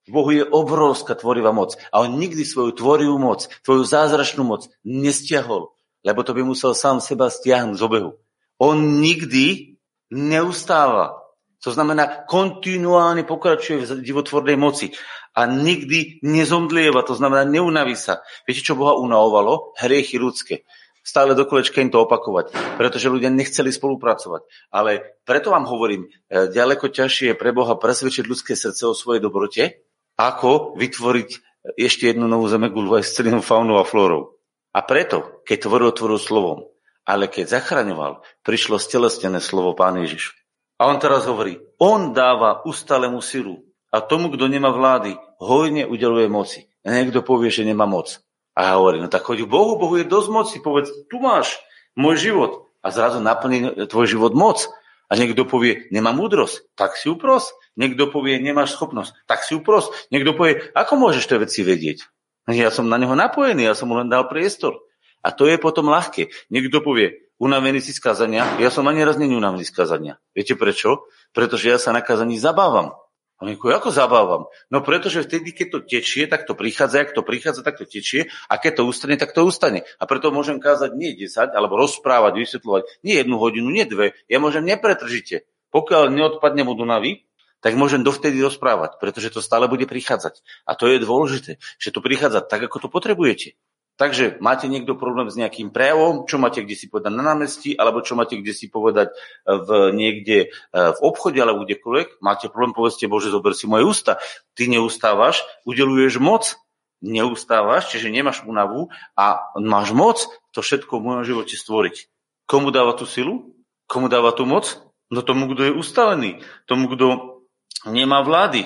V 0.07 0.11
Bohu 0.11 0.31
je 0.33 0.41
obrovská 0.41 1.13
tvorivá 1.13 1.53
moc. 1.53 1.77
A 1.93 2.01
on 2.01 2.17
nikdy 2.17 2.41
svoju 2.41 2.73
tvorivú 2.73 3.21
moc, 3.21 3.45
tvoju 3.61 3.85
zázračnú 3.85 4.41
moc 4.41 4.65
nestiahol, 4.81 5.69
lebo 6.01 6.25
to 6.25 6.33
by 6.33 6.41
musel 6.41 6.73
sám 6.73 6.97
seba 6.97 7.29
stiahnuť 7.29 7.77
z 7.77 7.85
obehu. 7.85 8.11
On 8.57 8.77
nikdy 9.01 9.77
neustáva. 10.09 11.21
To 11.61 11.69
znamená, 11.69 12.25
kontinuálne 12.25 13.21
pokračuje 13.21 13.85
v 13.85 14.01
divotvornej 14.01 14.57
moci 14.57 14.89
a 15.37 15.45
nikdy 15.45 16.19
nezomdlieva, 16.25 17.05
to 17.05 17.13
znamená, 17.13 17.45
neunaví 17.45 17.93
sa. 17.93 18.25
Viete, 18.49 18.65
čo 18.65 18.73
Boha 18.73 18.97
unavovalo? 18.97 19.77
Hriechy 19.77 20.17
ľudské. 20.17 20.65
Stále 21.01 21.33
do 21.33 21.49
kolečka 21.49 21.81
im 21.81 21.89
to 21.89 22.05
opakovať, 22.05 22.77
pretože 22.77 23.09
ľudia 23.09 23.33
nechceli 23.33 23.73
spolupracovať. 23.73 24.45
Ale 24.69 25.17
preto 25.25 25.49
vám 25.49 25.65
hovorím, 25.65 26.05
e, 26.29 26.49
ďaleko 26.53 26.93
ťažšie 26.93 27.33
je 27.33 27.39
pre 27.39 27.49
Boha 27.49 27.73
presvedčiť 27.73 28.29
ľudské 28.29 28.53
srdce 28.53 28.85
o 28.85 28.93
svojej 28.93 29.17
dobrote, 29.17 29.81
ako 30.29 30.77
vytvoriť 30.77 31.29
ešte 31.77 32.09
jednu 32.09 32.29
novú 32.29 32.45
zemegulu 32.45 32.97
aj 32.97 33.03
s 33.05 33.13
celým 33.17 33.41
faunou 33.41 33.81
a 33.81 33.85
flórou. 33.85 34.37
A 34.71 34.85
preto, 34.85 35.41
keď 35.45 35.67
tvoril, 35.67 35.91
tvoril 35.93 36.19
slovom, 36.21 36.59
ale 37.05 37.27
keď 37.27 37.57
zachraňoval, 37.59 38.21
prišlo 38.45 38.77
stelesnené 38.77 39.41
slovo 39.41 39.73
Pán 39.73 39.97
Ježiš. 39.99 40.37
A 40.81 40.89
on 40.89 40.97
teraz 40.97 41.29
hovorí, 41.29 41.61
on 41.77 42.13
dáva 42.15 42.65
ustálenú 42.65 43.21
silu 43.21 43.61
a 43.93 44.01
tomu, 44.01 44.33
kto 44.33 44.49
nemá 44.49 44.73
vlády, 44.73 45.17
hojne 45.37 45.85
udeluje 45.85 46.25
moci. 46.31 46.65
A 46.81 46.89
niekto 46.89 47.21
povie, 47.21 47.53
že 47.53 47.67
nemá 47.67 47.85
moc. 47.85 48.17
A 48.57 48.71
ja 48.71 48.73
hovorím, 48.81 49.05
no 49.05 49.09
tak 49.11 49.21
choď 49.21 49.45
Bohu, 49.45 49.77
Bohu 49.77 49.95
je 50.01 50.07
dosť 50.07 50.29
moci, 50.33 50.55
povedz, 50.57 50.89
tu 51.11 51.21
máš 51.21 51.61
môj 51.93 52.17
život. 52.31 52.73
A 52.81 52.89
zrazu 52.89 53.21
naplní 53.21 53.85
tvoj 53.85 54.09
život 54.09 54.33
moc. 54.33 54.65
A 55.11 55.19
niekto 55.19 55.43
povie, 55.43 55.91
nemá 55.91 56.15
múdrosť, 56.15 56.71
tak 56.79 56.95
si 56.95 57.11
upros. 57.11 57.51
Niekto 57.75 58.07
povie, 58.07 58.39
nemáš 58.39 58.79
schopnosť, 58.79 59.27
tak 59.27 59.43
si 59.43 59.59
upros. 59.59 59.91
Niekto 60.07 60.31
povie, 60.31 60.71
ako 60.71 60.95
môžeš 60.95 61.27
tie 61.27 61.35
veci 61.35 61.67
vedieť? 61.67 62.07
Ja 62.47 62.71
som 62.71 62.87
na 62.87 62.95
neho 62.95 63.11
napojený, 63.11 63.67
ja 63.67 63.75
som 63.75 63.91
mu 63.91 63.99
len 63.99 64.07
dal 64.07 64.31
priestor. 64.31 64.79
A 65.19 65.35
to 65.35 65.51
je 65.51 65.59
potom 65.59 65.91
ľahké. 65.91 66.31
Niekto 66.47 66.79
povie, 66.79 67.27
unavený 67.43 67.83
si 67.83 67.91
z 67.91 67.99
kazania, 67.99 68.47
ja 68.55 68.71
som 68.71 68.87
ani 68.87 69.03
raz 69.03 69.19
není 69.19 69.35
unavený 69.35 69.67
z 69.67 69.75
kazania. 69.75 70.15
Viete 70.31 70.55
prečo? 70.55 71.11
Pretože 71.35 71.67
ja 71.67 71.77
sa 71.77 71.91
na 71.91 71.99
kazaní 71.99 72.39
zabávam. 72.39 72.95
A 73.41 73.49
my 73.49 73.57
ako 73.57 73.89
zabávam? 73.89 74.45
No 74.69 74.85
pretože 74.85 75.25
vtedy, 75.25 75.49
keď 75.49 75.67
to 75.73 75.79
tečie, 75.81 76.29
tak 76.29 76.45
to 76.45 76.53
prichádza, 76.53 77.09
ak 77.09 77.17
to 77.17 77.25
prichádza, 77.25 77.65
tak 77.65 77.81
to 77.81 77.89
tečie 77.89 78.29
a 78.45 78.61
keď 78.61 78.77
to 78.77 78.83
ustane, 78.85 79.17
tak 79.17 79.33
to 79.33 79.41
ustane. 79.41 79.81
A 79.97 80.05
preto 80.05 80.29
môžem 80.29 80.61
kázať 80.61 80.93
nie 80.93 81.17
10, 81.17 81.49
alebo 81.49 81.81
rozprávať, 81.81 82.37
vysvetľovať 82.37 83.01
nie 83.01 83.17
jednu 83.17 83.41
hodinu, 83.41 83.73
nie 83.73 83.89
dve. 83.89 84.13
Ja 84.29 84.37
môžem 84.37 84.61
nepretržite. 84.61 85.49
Pokiaľ 85.73 86.13
neodpadne 86.13 86.61
mu 86.61 86.77
Dunavy, 86.77 87.25
tak 87.65 87.73
môžem 87.73 88.05
dovtedy 88.05 88.37
rozprávať, 88.45 89.01
pretože 89.01 89.33
to 89.33 89.41
stále 89.41 89.65
bude 89.65 89.89
prichádzať. 89.89 90.45
A 90.69 90.77
to 90.77 90.85
je 90.85 91.01
dôležité, 91.01 91.51
že 91.81 91.89
to 91.89 91.97
prichádza 91.97 92.45
tak, 92.45 92.69
ako 92.69 92.85
to 92.85 92.87
potrebujete. 92.93 93.57
Takže 94.01 94.41
máte 94.41 94.65
niekto 94.65 94.97
problém 94.97 95.29
s 95.29 95.37
nejakým 95.37 95.69
prejavom, 95.69 96.25
čo 96.25 96.41
máte 96.41 96.65
kde 96.65 96.73
si 96.73 96.89
povedať 96.89 97.13
na 97.13 97.21
námestí, 97.21 97.77
alebo 97.77 98.01
čo 98.01 98.17
máte 98.17 98.33
kde 98.33 98.49
si 98.49 98.65
povedať 98.65 99.13
e, 99.13 99.15
v, 99.45 99.69
niekde 99.93 100.49
e, 100.49 100.73
v 100.73 100.99
obchode, 101.05 101.37
alebo 101.37 101.69
kdekoľvek. 101.69 102.17
Máte 102.17 102.49
problém, 102.49 102.73
povedzte, 102.73 103.05
Bože, 103.05 103.29
zober 103.29 103.53
si 103.53 103.69
moje 103.69 103.85
ústa. 103.85 104.17
Ty 104.57 104.73
neustávaš, 104.73 105.45
udeluješ 105.69 106.17
moc, 106.17 106.57
neustávaš, 107.05 107.93
čiže 107.93 108.09
nemáš 108.09 108.41
únavu 108.41 108.89
a 109.13 109.53
máš 109.61 109.93
moc 109.93 110.17
to 110.49 110.65
všetko 110.65 110.97
v 110.97 111.05
mojom 111.05 111.23
živote 111.37 111.53
stvoriť. 111.53 112.09
Komu 112.49 112.73
dáva 112.73 112.97
tú 112.97 113.05
silu? 113.05 113.53
Komu 113.85 114.09
dáva 114.09 114.33
tú 114.33 114.49
moc? 114.49 114.81
No 115.13 115.21
tomu, 115.21 115.45
kto 115.53 115.69
je 115.69 115.77
ustavený. 115.77 116.41
Tomu, 116.65 116.89
kto 116.89 117.37
nemá 117.85 118.25
vlády. 118.25 118.65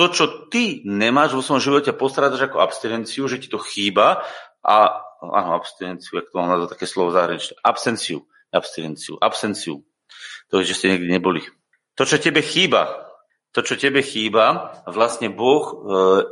To, 0.00 0.08
čo 0.08 0.48
ty 0.48 0.80
nemáš 0.88 1.36
vo 1.36 1.44
svojom 1.44 1.60
živote, 1.60 1.92
postrádaš 1.92 2.48
ako 2.48 2.64
abstinenciu, 2.64 3.28
že 3.28 3.36
ti 3.36 3.52
to 3.52 3.60
chýba, 3.60 4.24
a, 4.60 5.04
áno, 5.24 5.50
abstinenciu, 5.56 6.20
jak 6.20 6.28
to 6.28 6.36
mám 6.40 6.52
nazvať 6.52 6.76
také 6.76 6.86
slovo 6.86 7.10
zahraničné, 7.12 7.60
absenciu, 7.64 8.28
abstinenciu, 8.52 9.14
absenciu. 9.20 9.74
To, 10.50 10.60
že 10.60 10.74
ste 10.74 10.96
niekde 10.96 11.08
neboli. 11.08 11.42
To, 11.96 12.02
čo 12.02 12.18
tebe 12.18 12.42
chýba, 12.42 13.10
to, 13.50 13.66
čo 13.66 13.74
tebe 13.74 14.02
chýba, 14.02 14.78
vlastne 14.86 15.30
Boh, 15.30 15.64
e, 15.66 15.74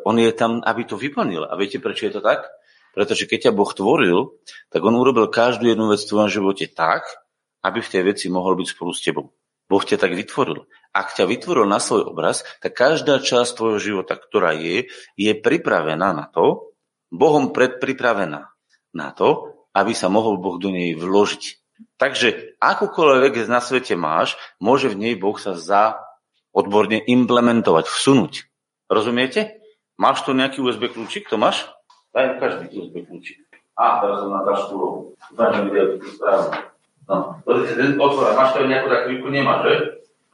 on 0.07 0.17
je 0.19 0.31
tam, 0.31 0.63
aby 0.63 0.87
to 0.87 0.95
vyplnil. 0.95 1.51
A 1.51 1.59
viete, 1.59 1.83
prečo 1.83 2.07
je 2.07 2.15
to 2.15 2.23
tak? 2.23 2.47
Pretože 2.95 3.27
keď 3.27 3.51
ťa 3.51 3.53
Boh 3.59 3.71
tvoril, 3.71 4.39
tak 4.71 4.81
on 4.87 4.95
urobil 4.95 5.27
každú 5.31 5.67
jednu 5.67 5.91
vec 5.91 6.03
v 6.03 6.11
tvojom 6.15 6.31
živote 6.31 6.71
tak, 6.71 7.07
aby 7.67 7.83
v 7.83 7.91
tej 7.91 8.03
veci 8.07 8.27
mohol 8.31 8.55
byť 8.55 8.69
spolu 8.71 8.91
s 8.95 9.03
tebou. 9.03 9.35
Boh 9.69 9.83
ťa 9.85 10.01
tak 10.01 10.17
vytvoril. 10.17 10.65
Ak 10.95 11.13
ťa 11.13 11.29
vytvoril 11.29 11.69
na 11.69 11.83
svoj 11.83 12.09
obraz, 12.15 12.47
tak 12.65 12.73
každá 12.73 13.21
časť 13.21 13.53
tvojho 13.53 13.79
života, 13.79 14.17
ktorá 14.17 14.57
je, 14.57 14.89
je 15.19 15.33
pripravená 15.37 16.15
na 16.17 16.27
to, 16.31 16.68
Bohom 17.09 17.53
predpripravená 17.53 18.53
na 18.93 19.09
to, 19.12 19.57
aby 19.73 19.93
sa 19.93 20.09
mohol 20.12 20.41
Boh 20.41 20.57
do 20.61 20.73
nej 20.73 20.97
vložiť. 20.97 21.61
Takže 21.99 22.59
akúkoľvek 22.59 23.47
na 23.47 23.62
svete 23.62 23.95
máš, 23.95 24.35
môže 24.59 24.91
v 24.91 24.99
nej 24.99 25.15
Boh 25.15 25.38
sa 25.38 25.55
za 25.55 26.03
odborne 26.50 26.99
implementovať, 26.99 27.87
vsunúť. 27.87 28.50
Rozumiete? 28.91 29.62
Máš 29.99 30.27
tu 30.27 30.35
nejaký 30.35 30.62
USB 30.62 30.91
kľúčik? 30.91 31.31
To 31.31 31.38
máš? 31.38 31.67
Daj 32.15 32.38
každý 32.43 32.71
USB 32.75 33.07
kľúčik. 33.07 33.43
A, 33.79 34.03
teraz 34.03 34.27
som 34.27 34.31
na 34.35 34.43
tašku. 34.43 34.77
Daj 35.38 35.62
mi 35.62 35.71
tu 36.03 36.09
správne. 36.19 36.67
No, 37.09 37.41
otvora, 38.03 38.37
máš 38.37 38.59
to 38.59 38.67
nejakú 38.67 38.91
chvíľku? 38.91 39.27
Nemáš, 39.31 39.59
že? 39.65 39.75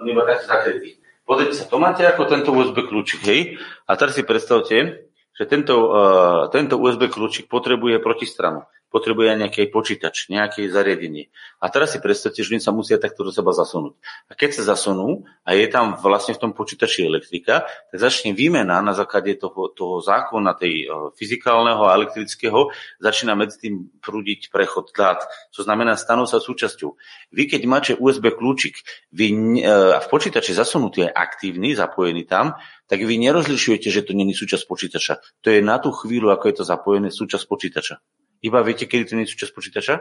On 0.01 0.07
iba 0.09 0.27
taký 0.27 0.45
zakrytý. 0.49 0.89
Pozrite 1.25 1.57
sa, 1.57 1.65
to 1.65 1.81
máte 1.81 2.05
ako 2.05 2.29
tento 2.29 2.51
USB 2.53 2.85
kľúčik, 2.85 3.25
hej? 3.25 3.41
A 3.89 3.97
teraz 3.97 4.17
si 4.17 4.27
predstavte, 4.27 5.04
že 5.35 5.45
tento, 5.51 5.75
uh, 5.91 6.47
tento 6.55 6.79
USB 6.79 7.11
kľúčik 7.11 7.51
potrebuje 7.51 7.99
protistranu 7.99 8.63
potrebuje 8.95 9.35
nejaký 9.35 9.75
počítač, 9.75 10.31
nejaké 10.31 10.71
zariadenie. 10.71 11.29
A 11.59 11.67
teraz 11.67 11.97
si 11.97 11.99
predstavte, 11.99 12.47
že 12.47 12.55
oni 12.55 12.63
sa 12.63 12.71
musia 12.71 12.95
takto 12.95 13.27
do 13.27 13.35
seba 13.35 13.51
zasunúť. 13.51 13.99
A 14.31 14.39
keď 14.39 14.63
sa 14.63 14.77
zasunú 14.77 15.27
a 15.43 15.51
je 15.59 15.67
tam 15.67 15.99
vlastne 15.99 16.39
v 16.39 16.43
tom 16.47 16.53
počítači 16.55 17.03
elektrika, 17.03 17.67
tak 17.67 17.99
začne 17.99 18.37
výmena 18.39 18.79
na 18.79 18.95
základe 18.95 19.35
toho, 19.35 19.75
toho 19.75 19.99
zákona, 19.99 20.55
tej 20.55 20.87
uh, 20.87 21.11
fyzikálneho 21.19 21.83
a 21.83 21.97
elektrického, 21.99 22.71
začína 23.03 23.35
medzi 23.35 23.67
tým 23.67 23.91
prúdiť 23.99 24.55
prechod 24.55 24.95
dát. 24.95 25.27
To 25.59 25.67
znamená, 25.67 25.99
stanú 25.99 26.31
sa 26.31 26.39
súčasťou. 26.39 26.95
Vy, 27.35 27.51
keď 27.51 27.63
máte 27.67 27.93
USB 27.99 28.31
kľúčik 28.31 28.79
vy, 29.11 29.59
uh, 29.67 29.99
a 29.99 30.01
v 30.01 30.07
počítači 30.07 30.55
zasunutý 30.55 31.07
je 31.07 31.11
aktívny, 31.11 31.75
zapojený 31.75 32.31
tam, 32.31 32.55
tak 32.87 33.03
vy 33.03 33.19
nerozlišujete, 33.19 33.91
že 33.91 34.07
to 34.07 34.15
není 34.15 34.37
súčasť 34.37 34.65
počítača. 34.71 35.19
To 35.43 35.49
je 35.51 35.65
na 35.65 35.83
tú 35.83 35.91
chvíľu, 35.91 36.31
ako 36.31 36.45
je 36.47 36.57
to 36.61 36.65
zapojené, 36.65 37.09
súčasť 37.11 37.45
počítača. 37.49 37.97
Iba 38.45 38.61
viete, 38.61 38.85
kedy 38.85 39.03
to 39.09 39.17
nie 39.17 39.25
je 39.25 39.33
súčasť 39.33 39.53
počítača? 39.57 39.95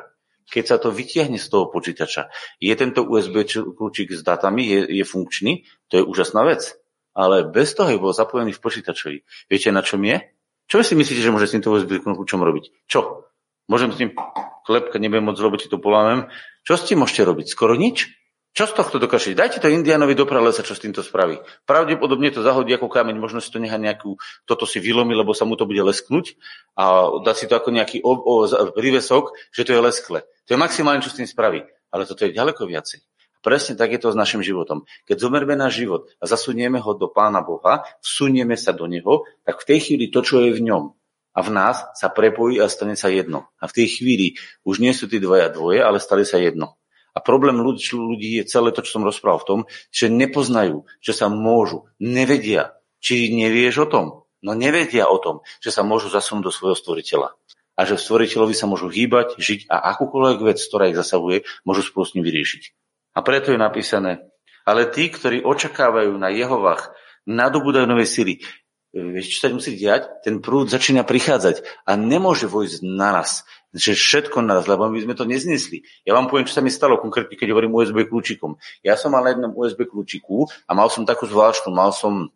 Keď 0.43 0.63
sa 0.67 0.75
to 0.75 0.91
vytiahne 0.91 1.39
z 1.39 1.47
toho 1.47 1.71
počítača. 1.71 2.27
Je 2.59 2.75
tento 2.75 3.07
USB 3.07 3.47
kľúčik 3.47 4.11
s 4.11 4.19
datami, 4.19 4.67
je, 4.67 4.79
je 4.99 5.05
funkčný, 5.07 5.63
to 5.87 5.97
je 5.97 6.03
úžasná 6.03 6.43
vec. 6.43 6.75
Ale 7.15 7.47
bez 7.47 7.71
toho 7.71 7.87
je 7.87 8.03
bol 8.03 8.11
zapojený 8.11 8.51
v 8.51 8.59
počítačovi. 8.59 9.17
Viete, 9.47 9.71
na 9.71 9.79
čom 9.79 10.03
je? 10.03 10.19
Čo 10.67 10.83
si 10.83 10.99
myslíte, 10.99 11.23
že 11.23 11.31
môže 11.31 11.47
s 11.47 11.55
týmto 11.55 11.71
USB 11.71 12.03
kľúčom 12.03 12.43
robiť? 12.43 12.83
Čo? 12.91 13.31
Môžem 13.71 13.95
s 13.95 13.99
tým 14.03 14.11
klepka, 14.67 14.99
nebudem 14.99 15.31
moc 15.31 15.39
robiť, 15.39 15.71
to 15.71 15.79
polámem. 15.79 16.27
Čo 16.67 16.75
s 16.75 16.83
tým 16.83 16.99
môžete 16.99 17.23
robiť? 17.23 17.47
Skoro 17.47 17.79
nič? 17.79 18.11
Čo 18.53 18.69
z 18.69 18.77
tohto 18.77 19.01
dokážete? 19.01 19.33
Dajte 19.33 19.57
to 19.57 19.65
Indianovi 19.65 20.13
do 20.13 20.29
pralesa, 20.29 20.61
čo 20.61 20.77
s 20.77 20.81
týmto 20.85 21.01
spraví. 21.01 21.41
Pravdepodobne 21.65 22.29
to 22.29 22.45
zahodí 22.45 22.69
ako 22.77 22.85
kameň, 22.85 23.17
možno 23.17 23.41
si 23.41 23.49
to 23.49 23.57
nechá 23.57 23.81
nejakú, 23.81 24.21
toto 24.45 24.69
si 24.69 24.77
vylomí, 24.77 25.17
lebo 25.17 25.33
sa 25.33 25.49
mu 25.49 25.57
to 25.57 25.65
bude 25.65 25.81
lesknúť 25.81 26.37
a 26.77 27.17
dá 27.25 27.33
si 27.33 27.49
to 27.49 27.57
ako 27.57 27.73
nejaký 27.73 28.05
o, 28.05 28.13
o, 28.13 28.45
prívesok, 28.77 29.33
že 29.49 29.65
to 29.65 29.73
je 29.73 29.81
leskle. 29.81 30.21
To 30.45 30.49
je 30.53 30.59
maximálne, 30.61 31.01
čo 31.01 31.09
s 31.09 31.17
tým 31.17 31.25
spraví. 31.25 31.65
Ale 31.89 32.05
toto 32.05 32.29
je 32.29 32.37
ďaleko 32.37 32.69
viacej. 32.69 33.01
Presne 33.41 33.73
tak 33.73 33.89
je 33.89 33.99
to 33.99 34.13
s 34.13 34.17
našim 34.17 34.45
životom. 34.45 34.85
Keď 35.09 35.17
zomerme 35.17 35.57
náš 35.57 35.81
život 35.81 36.13
a 36.21 36.29
zasunieme 36.29 36.77
ho 36.77 36.93
do 36.93 37.09
Pána 37.09 37.41
Boha, 37.41 37.83
vsunieme 38.05 38.53
sa 38.53 38.69
do 38.69 38.85
Neho, 38.85 39.25
tak 39.43 39.65
v 39.65 39.67
tej 39.67 39.79
chvíli 39.81 40.13
to, 40.13 40.21
čo 40.21 40.45
je 40.45 40.53
v 40.53 40.61
ňom, 40.61 40.93
a 41.33 41.39
v 41.41 41.49
nás 41.49 41.81
sa 41.97 42.13
prepojí 42.13 42.61
a 42.61 42.69
stane 42.69 42.93
sa 42.93 43.09
jedno. 43.09 43.49
A 43.57 43.65
v 43.65 43.81
tej 43.81 43.97
chvíli 43.97 44.37
už 44.61 44.77
nie 44.77 44.93
sú 44.93 45.09
tí 45.09 45.17
dvaja 45.17 45.49
dvoje, 45.49 45.81
ale 45.81 45.97
stali 45.97 46.21
sa 46.21 46.37
jedno. 46.37 46.77
A 47.13 47.21
problém 47.21 47.61
ľudí, 47.61 48.41
je 48.41 48.49
celé 48.49 48.73
to, 48.73 48.81
čo 48.81 48.97
som 48.97 49.05
rozprával 49.05 49.45
v 49.45 49.49
tom, 49.49 49.59
že 49.93 50.09
nepoznajú, 50.09 50.89
že 50.97 51.13
sa 51.13 51.29
môžu, 51.29 51.85
nevedia, 52.01 52.73
či 52.97 53.29
nevieš 53.29 53.85
o 53.85 53.87
tom. 53.87 54.05
No 54.43 54.57
nevedia 54.57 55.07
o 55.07 55.21
tom, 55.21 55.45
že 55.61 55.71
sa 55.71 55.85
môžu 55.85 56.09
zasunúť 56.09 56.49
do 56.49 56.51
svojho 56.51 56.75
stvoriteľa. 56.75 57.37
A 57.73 57.81
že 57.85 58.01
stvoriteľovi 58.01 58.53
sa 58.57 58.65
môžu 58.65 58.89
hýbať, 58.89 59.37
žiť 59.37 59.69
a 59.69 59.93
akúkoľvek 59.93 60.39
vec, 60.41 60.59
ktorá 60.61 60.89
ich 60.89 60.99
zasahuje, 60.99 61.45
môžu 61.63 61.85
spolu 61.85 62.03
s 62.05 62.13
ním 62.17 62.25
vyriešiť. 62.25 62.63
A 63.13 63.21
preto 63.21 63.53
je 63.53 63.61
napísané, 63.61 64.25
ale 64.65 64.89
tí, 64.89 65.09
ktorí 65.13 65.45
očakávajú 65.45 66.17
na 66.17 66.33
Jehovách, 66.33 66.91
nadobúdajú 67.29 67.85
nové 67.85 68.09
sily. 68.09 68.41
Vieš, 68.93 69.37
čo 69.37 69.37
sa 69.41 69.47
musí 69.49 69.73
diať? 69.73 70.21
Ten 70.21 70.37
prúd 70.37 70.69
začína 70.69 71.01
prichádzať 71.01 71.65
a 71.85 71.97
nemôže 71.97 72.45
vojsť 72.45 72.85
na 72.85 73.09
nás 73.21 73.41
že 73.73 73.97
všetko 73.97 74.45
nás, 74.45 74.69
lebo 74.69 74.85
my 74.85 75.01
sme 75.01 75.17
to 75.17 75.25
neznesli. 75.25 75.81
Ja 76.05 76.13
vám 76.13 76.29
poviem, 76.29 76.45
čo 76.45 76.53
sa 76.53 76.61
mi 76.61 76.69
stalo 76.69 77.01
konkrétne, 77.01 77.33
keď 77.33 77.57
hovorím 77.57 77.73
USB 77.73 78.05
kľúčikom. 78.05 78.53
Ja 78.85 78.93
som 78.93 79.17
mal 79.17 79.25
na 79.25 79.33
jednom 79.33 79.49
USB 79.57 79.89
kľúčiku 79.89 80.45
a 80.69 80.71
mal 80.77 80.93
som 80.93 81.09
takú 81.09 81.25
zvláštnu, 81.25 81.73
mal 81.73 81.89
som 81.89 82.29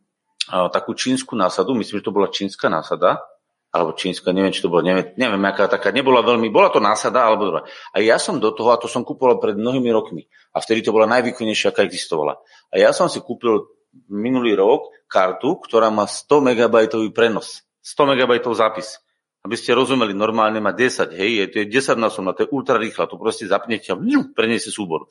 takú 0.49 0.97
čínsku 0.97 1.37
násadu, 1.37 1.77
myslím, 1.77 2.01
že 2.01 2.05
to 2.07 2.15
bola 2.15 2.33
čínska 2.33 2.73
násada, 2.73 3.21
alebo 3.67 3.93
čínska, 3.93 4.31
neviem, 4.31 4.55
či 4.55 4.63
to 4.63 4.71
bola, 4.71 4.81
neviem, 4.81 5.11
neviem 5.19 5.43
aká 5.43 5.67
taká, 5.67 5.91
nebola 5.91 6.23
veľmi, 6.23 6.47
bola 6.49 6.71
to 6.71 6.79
násada, 6.79 7.27
alebo 7.27 7.51
dobrá. 7.51 7.61
A 7.91 7.99
ja 7.99 8.15
som 8.15 8.39
do 8.39 8.55
toho, 8.55 8.71
a 8.71 8.79
to 8.79 8.87
som 8.87 9.03
kúpoval 9.03 9.43
pred 9.43 9.59
mnohými 9.59 9.91
rokmi, 9.91 10.25
a 10.55 10.63
vtedy 10.63 10.81
to 10.81 10.95
bola 10.95 11.05
najvýkonnejšia, 11.11 11.75
aká 11.75 11.83
existovala. 11.83 12.39
A 12.71 12.79
ja 12.79 12.95
som 12.95 13.11
si 13.11 13.19
kúpil 13.19 13.67
minulý 14.07 14.55
rok 14.55 14.87
kartu, 15.11 15.59
ktorá 15.59 15.91
má 15.91 16.07
100 16.07 16.55
MB 16.55 16.75
prenos, 17.11 17.67
100 17.83 18.15
MB 18.15 18.39
zápis. 18.55 19.03
Aby 19.45 19.55
ste 19.55 19.77
rozumeli, 19.77 20.17
normálne 20.17 20.57
má 20.57 20.73
10, 20.73 21.13
hej, 21.13 21.31
je, 21.39 21.45
to 21.53 21.55
je 21.63 21.65
10 21.69 21.97
násobná, 21.99 22.33
to 22.33 22.45
je 22.45 22.51
ultra 22.51 22.75
rýchla, 22.81 23.07
to 23.07 23.21
proste 23.21 23.45
zapnete 23.45 23.93
a 23.93 23.99
preniesie 24.33 24.73
súbor. 24.73 25.07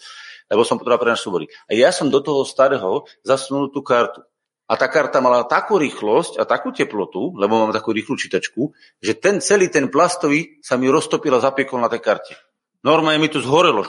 Lebo 0.50 0.62
som 0.66 0.78
potreboval 0.78 1.02
pre 1.02 1.18
súbory. 1.18 1.47
A 1.71 1.75
ja 1.75 1.90
som 1.95 2.11
do 2.11 2.21
toho 2.21 2.42
starého 2.42 3.06
zasunul 3.23 3.71
tú 3.71 3.80
kartu. 3.83 4.23
A 4.66 4.75
tá 4.75 4.90
karta 4.90 5.23
mala 5.23 5.47
takú 5.47 5.78
rýchlosť 5.78 6.42
a 6.42 6.45
takú 6.45 6.75
teplotu, 6.75 7.30
lebo 7.38 7.54
mám 7.62 7.71
takú 7.71 7.95
rýchlu 7.95 8.18
čítačku, 8.18 8.75
že 8.99 9.14
ten 9.14 9.38
celý 9.38 9.71
ten 9.71 9.87
plastový 9.87 10.59
sa 10.59 10.75
mi 10.75 10.90
roztopil 10.90 11.30
a 11.30 11.38
zapiekol 11.38 11.78
na 11.78 11.87
tej 11.87 12.02
karte. 12.02 12.35
Normálne 12.83 13.23
mi 13.23 13.30
to 13.30 13.38
zhorelo. 13.38 13.87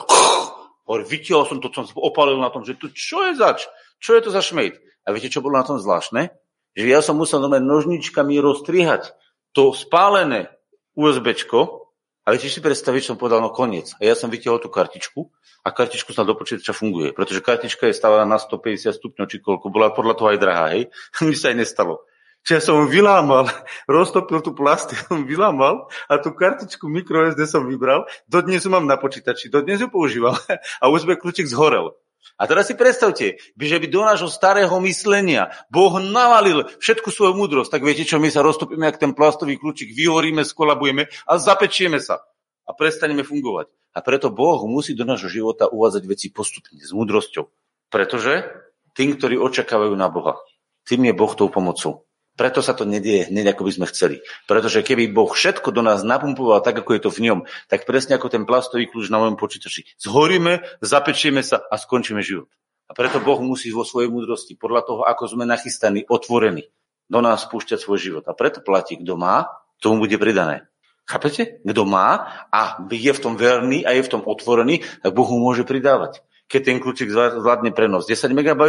Hovorí, 0.86 1.02
vytiahol 1.02 1.50
som 1.50 1.58
to, 1.58 1.68
som 1.74 1.90
opalil 1.98 2.38
na 2.38 2.54
tom, 2.54 2.62
že 2.62 2.78
tu 2.78 2.94
čo 2.94 3.26
je 3.26 3.34
zač? 3.36 3.66
Čo 3.98 4.14
je 4.14 4.22
to 4.22 4.30
za 4.30 4.38
šmejt? 4.38 4.78
A 5.02 5.10
viete, 5.10 5.28
čo 5.28 5.42
bolo 5.42 5.58
na 5.58 5.66
tom 5.66 5.82
zvláštne? 5.82 6.30
Že 6.78 6.86
ja 6.86 7.02
som 7.02 7.18
musel 7.18 7.42
normálne 7.42 7.66
nožničkami 7.66 8.38
rozstrihať 8.38 9.10
to 9.58 9.74
spálené 9.74 10.54
USBčko 10.94 11.90
a 12.22 12.30
viete 12.30 12.46
si 12.46 12.62
predstaviť, 12.62 13.02
som 13.02 13.16
povedal, 13.18 13.42
no 13.42 13.50
koniec. 13.50 13.90
A 13.98 14.06
ja 14.06 14.14
som 14.14 14.30
vytiahol 14.30 14.62
tú 14.62 14.70
kartičku 14.70 15.34
a 15.66 15.74
kartičku 15.74 16.14
sa 16.14 16.22
do 16.22 16.38
počítača 16.38 16.70
funguje, 16.70 17.10
pretože 17.10 17.42
kartička 17.42 17.90
je 17.90 17.98
stávaná 17.98 18.22
na 18.22 18.38
150 18.38 18.94
stupňov, 18.94 19.26
či 19.26 19.42
koľko, 19.42 19.66
bola 19.74 19.90
podľa 19.90 20.14
toho 20.14 20.28
aj 20.30 20.38
drahá, 20.38 20.64
hej. 20.78 20.94
Mi 21.26 21.34
sa 21.34 21.50
aj 21.50 21.58
nestalo. 21.58 22.06
Čiže 22.46 22.54
ja 22.54 22.62
som 22.62 22.86
vylámal, 22.86 23.50
roztopil 23.90 24.38
tú 24.46 24.54
plasty, 24.54 24.94
som 25.10 25.26
vylámal 25.26 25.90
a 26.06 26.22
tú 26.22 26.30
kartičku 26.38 26.86
microSD 26.86 27.42
som 27.50 27.66
vybral, 27.66 28.06
dodnes 28.30 28.62
ju 28.62 28.70
mám 28.70 28.86
na 28.86 28.94
počítači, 28.94 29.50
dodnes 29.50 29.82
ju 29.82 29.90
používam 29.90 30.38
a 30.78 30.84
USB 30.86 31.18
kľúčik 31.18 31.50
zhorel. 31.50 31.98
A 32.36 32.44
teraz 32.44 32.68
si 32.68 32.74
predstavte, 32.74 33.40
že 33.56 33.76
by 33.80 33.86
do 33.86 34.02
nášho 34.02 34.28
starého 34.28 34.74
myslenia 34.82 35.54
Boh 35.70 35.96
navalil 36.02 36.66
všetku 36.82 37.08
svoju 37.08 37.38
múdrosť, 37.38 37.78
tak 37.78 37.86
viete 37.86 38.02
čo, 38.02 38.18
my 38.18 38.28
sa 38.28 38.42
roztopíme, 38.42 38.84
jak 38.90 38.98
ten 38.98 39.14
plastový 39.14 39.56
kľúčik, 39.56 39.94
vyhoríme, 39.94 40.42
skolabujeme 40.42 41.06
a 41.24 41.32
zapečieme 41.38 42.02
sa 42.02 42.26
a 42.68 42.70
prestaneme 42.74 43.22
fungovať. 43.22 43.70
A 43.96 44.04
preto 44.04 44.28
Boh 44.28 44.60
musí 44.68 44.92
do 44.92 45.06
nášho 45.06 45.30
života 45.30 45.70
uvádzať 45.70 46.02
veci 46.04 46.28
postupne, 46.28 46.76
s 46.76 46.92
múdrosťou. 46.92 47.48
Pretože 47.88 48.44
tým, 48.92 49.16
ktorí 49.16 49.38
očakávajú 49.38 49.94
na 49.96 50.10
Boha, 50.10 50.36
tým 50.82 51.06
je 51.08 51.14
Boh 51.14 51.32
tou 51.32 51.48
pomocou. 51.52 52.07
Preto 52.38 52.62
sa 52.62 52.70
to 52.70 52.86
nedieje 52.86 53.34
hneď, 53.34 53.58
ako 53.58 53.66
by 53.66 53.72
sme 53.74 53.86
chceli. 53.90 54.22
Pretože 54.46 54.86
keby 54.86 55.10
Boh 55.10 55.26
všetko 55.26 55.74
do 55.74 55.82
nás 55.82 56.06
napumpoval 56.06 56.62
tak, 56.62 56.78
ako 56.78 56.94
je 56.94 57.02
to 57.02 57.10
v 57.10 57.22
ňom, 57.26 57.38
tak 57.66 57.82
presne 57.82 58.14
ako 58.14 58.30
ten 58.30 58.46
plastový 58.46 58.86
kľúč 58.86 59.10
na 59.10 59.18
mojom 59.18 59.34
počítači. 59.34 59.90
Zhoríme, 59.98 60.62
zapečieme 60.78 61.42
sa 61.42 61.58
a 61.66 61.74
skončíme 61.74 62.22
život. 62.22 62.46
A 62.86 62.94
preto 62.94 63.18
Boh 63.18 63.42
musí 63.42 63.74
vo 63.74 63.82
svojej 63.82 64.06
múdrosti, 64.06 64.54
podľa 64.54 64.86
toho, 64.86 65.02
ako 65.02 65.34
sme 65.34 65.44
nachystaní, 65.50 66.06
otvorení, 66.06 66.70
do 67.10 67.18
nás 67.18 67.42
spúšťať 67.42 67.82
svoj 67.82 67.98
život. 67.98 68.24
A 68.30 68.32
preto 68.38 68.62
platí, 68.62 68.96
kto 69.02 69.18
má, 69.18 69.50
tomu 69.82 70.06
bude 70.06 70.14
pridané. 70.16 70.70
Chápete? 71.08 71.58
Kto 71.64 71.82
má 71.88 72.46
a 72.54 72.84
je 72.86 73.12
v 73.12 73.20
tom 73.20 73.34
verný 73.34 73.82
a 73.82 73.96
je 73.96 74.04
v 74.04 74.12
tom 74.12 74.22
otvorený, 74.22 74.86
tak 75.02 75.10
Boh 75.10 75.26
mu 75.26 75.40
môže 75.40 75.66
pridávať. 75.66 76.22
Keď 76.48 76.60
ten 76.64 76.76
kľúčik 76.80 77.10
zvládne 77.12 77.72
prenos 77.72 78.08
10 78.08 78.32
MB, 78.32 78.60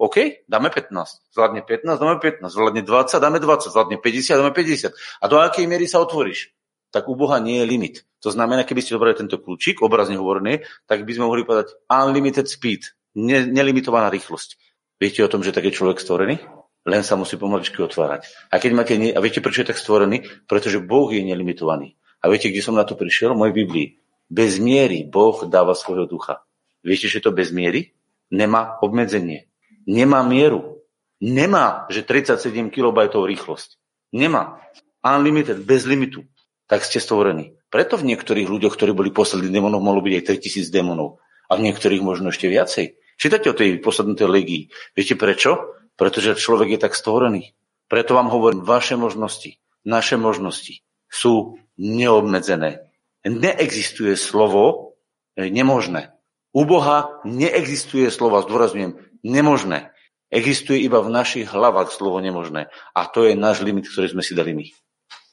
OK, 0.00 0.48
dáme 0.48 0.72
15. 0.72 1.28
Zvládne 1.36 1.60
15, 1.60 2.00
dáme 2.00 2.16
15. 2.16 2.48
Zvládne 2.48 2.82
20, 2.88 3.20
dáme 3.20 3.36
20. 3.36 3.68
Zvládne 3.68 3.96
50, 4.00 4.40
dáme 4.40 4.52
50. 4.56 4.96
A 4.96 5.24
do 5.28 5.36
akej 5.36 5.68
miery 5.68 5.84
sa 5.84 6.00
otvoríš? 6.00 6.56
Tak 6.88 7.04
u 7.04 7.20
Boha 7.20 7.36
nie 7.36 7.60
je 7.60 7.68
limit. 7.68 7.94
To 8.24 8.32
znamená, 8.32 8.64
keby 8.64 8.80
ste 8.80 8.96
dobrali 8.96 9.12
tento 9.12 9.36
kľúčik, 9.36 9.84
obrazne 9.84 10.16
hovorený, 10.16 10.64
tak 10.88 11.04
by 11.04 11.12
sme 11.12 11.28
mohli 11.28 11.44
povedať 11.44 11.76
unlimited 11.92 12.48
speed, 12.48 12.96
ne, 13.12 13.44
nelimitovaná 13.44 14.08
rýchlosť. 14.08 14.56
Viete 14.96 15.20
o 15.20 15.28
tom, 15.28 15.44
že 15.44 15.52
tak 15.52 15.68
je 15.68 15.76
človek 15.76 16.00
stvorený? 16.00 16.40
Len 16.88 17.04
sa 17.04 17.20
musí 17.20 17.36
pomaličky 17.36 17.84
otvárať. 17.84 18.24
A 18.48 18.56
keď 18.56 18.70
máte, 18.72 18.96
a 18.96 19.20
viete, 19.20 19.44
prečo 19.44 19.60
je 19.60 19.68
tak 19.68 19.76
stvorený? 19.76 20.24
Pretože 20.48 20.80
Boh 20.80 21.12
je 21.12 21.20
nelimitovaný. 21.20 22.00
A 22.24 22.32
viete, 22.32 22.48
kde 22.48 22.64
som 22.64 22.72
na 22.72 22.88
to 22.88 22.96
prišiel? 22.96 23.36
V 23.36 23.44
mojej 23.44 23.52
Biblii. 23.52 24.00
Bez 24.32 24.56
miery 24.56 25.04
Boh 25.04 25.44
dáva 25.44 25.76
svojho 25.76 26.08
ducha. 26.08 26.40
Viete, 26.80 27.04
že 27.04 27.20
to 27.20 27.36
bez 27.36 27.52
miery? 27.52 27.92
Nemá 28.32 28.80
obmedzenie 28.80 29.49
nemá 29.84 30.24
mieru. 30.24 30.80
Nemá, 31.20 31.84
že 31.92 32.00
37 32.00 32.72
KB 32.72 32.96
rýchlosť. 33.12 33.76
Nemá. 34.16 34.58
Unlimited, 35.04 35.60
bez 35.64 35.84
limitu. 35.84 36.24
Tak 36.64 36.84
ste 36.84 37.00
stvorení. 37.00 37.56
Preto 37.68 38.00
v 38.00 38.08
niektorých 38.14 38.48
ľuďoch, 38.48 38.74
ktorí 38.74 38.92
boli 38.96 39.12
poslední 39.12 39.52
démonov, 39.52 39.84
mohlo 39.84 40.00
byť 40.00 40.14
aj 40.16 40.24
3000 40.40 40.72
démonov. 40.72 41.20
A 41.50 41.58
v 41.58 41.64
niektorých 41.68 42.00
možno 42.00 42.32
ešte 42.32 42.48
viacej. 42.48 42.96
Čítate 43.20 43.52
o 43.52 43.58
tej 43.58 43.82
poslednej 43.84 44.16
legii. 44.24 44.62
Viete 44.96 45.14
prečo? 45.18 45.76
Pretože 45.98 46.40
človek 46.40 46.78
je 46.78 46.80
tak 46.80 46.96
stvorený. 46.96 47.52
Preto 47.90 48.16
vám 48.16 48.30
hovorím, 48.30 48.64
vaše 48.64 48.94
možnosti, 48.96 49.58
naše 49.84 50.16
možnosti 50.16 50.80
sú 51.10 51.58
neobmedzené. 51.74 52.86
Neexistuje 53.26 54.14
slovo 54.14 54.94
nemožné. 55.36 56.14
U 56.50 56.66
Boha 56.66 57.22
neexistuje 57.22 58.10
slova, 58.10 58.42
zdôrazňujem, 58.42 58.98
nemožné. 59.22 59.94
Existuje 60.30 60.82
iba 60.82 61.02
v 61.02 61.10
našich 61.10 61.50
hlavách 61.50 61.90
slovo 61.90 62.22
nemožné. 62.22 62.70
A 62.94 63.06
to 63.06 63.26
je 63.26 63.34
náš 63.38 63.62
limit, 63.62 63.90
ktorý 63.90 64.14
sme 64.14 64.22
si 64.22 64.34
dali 64.34 64.54
my. 64.54 64.66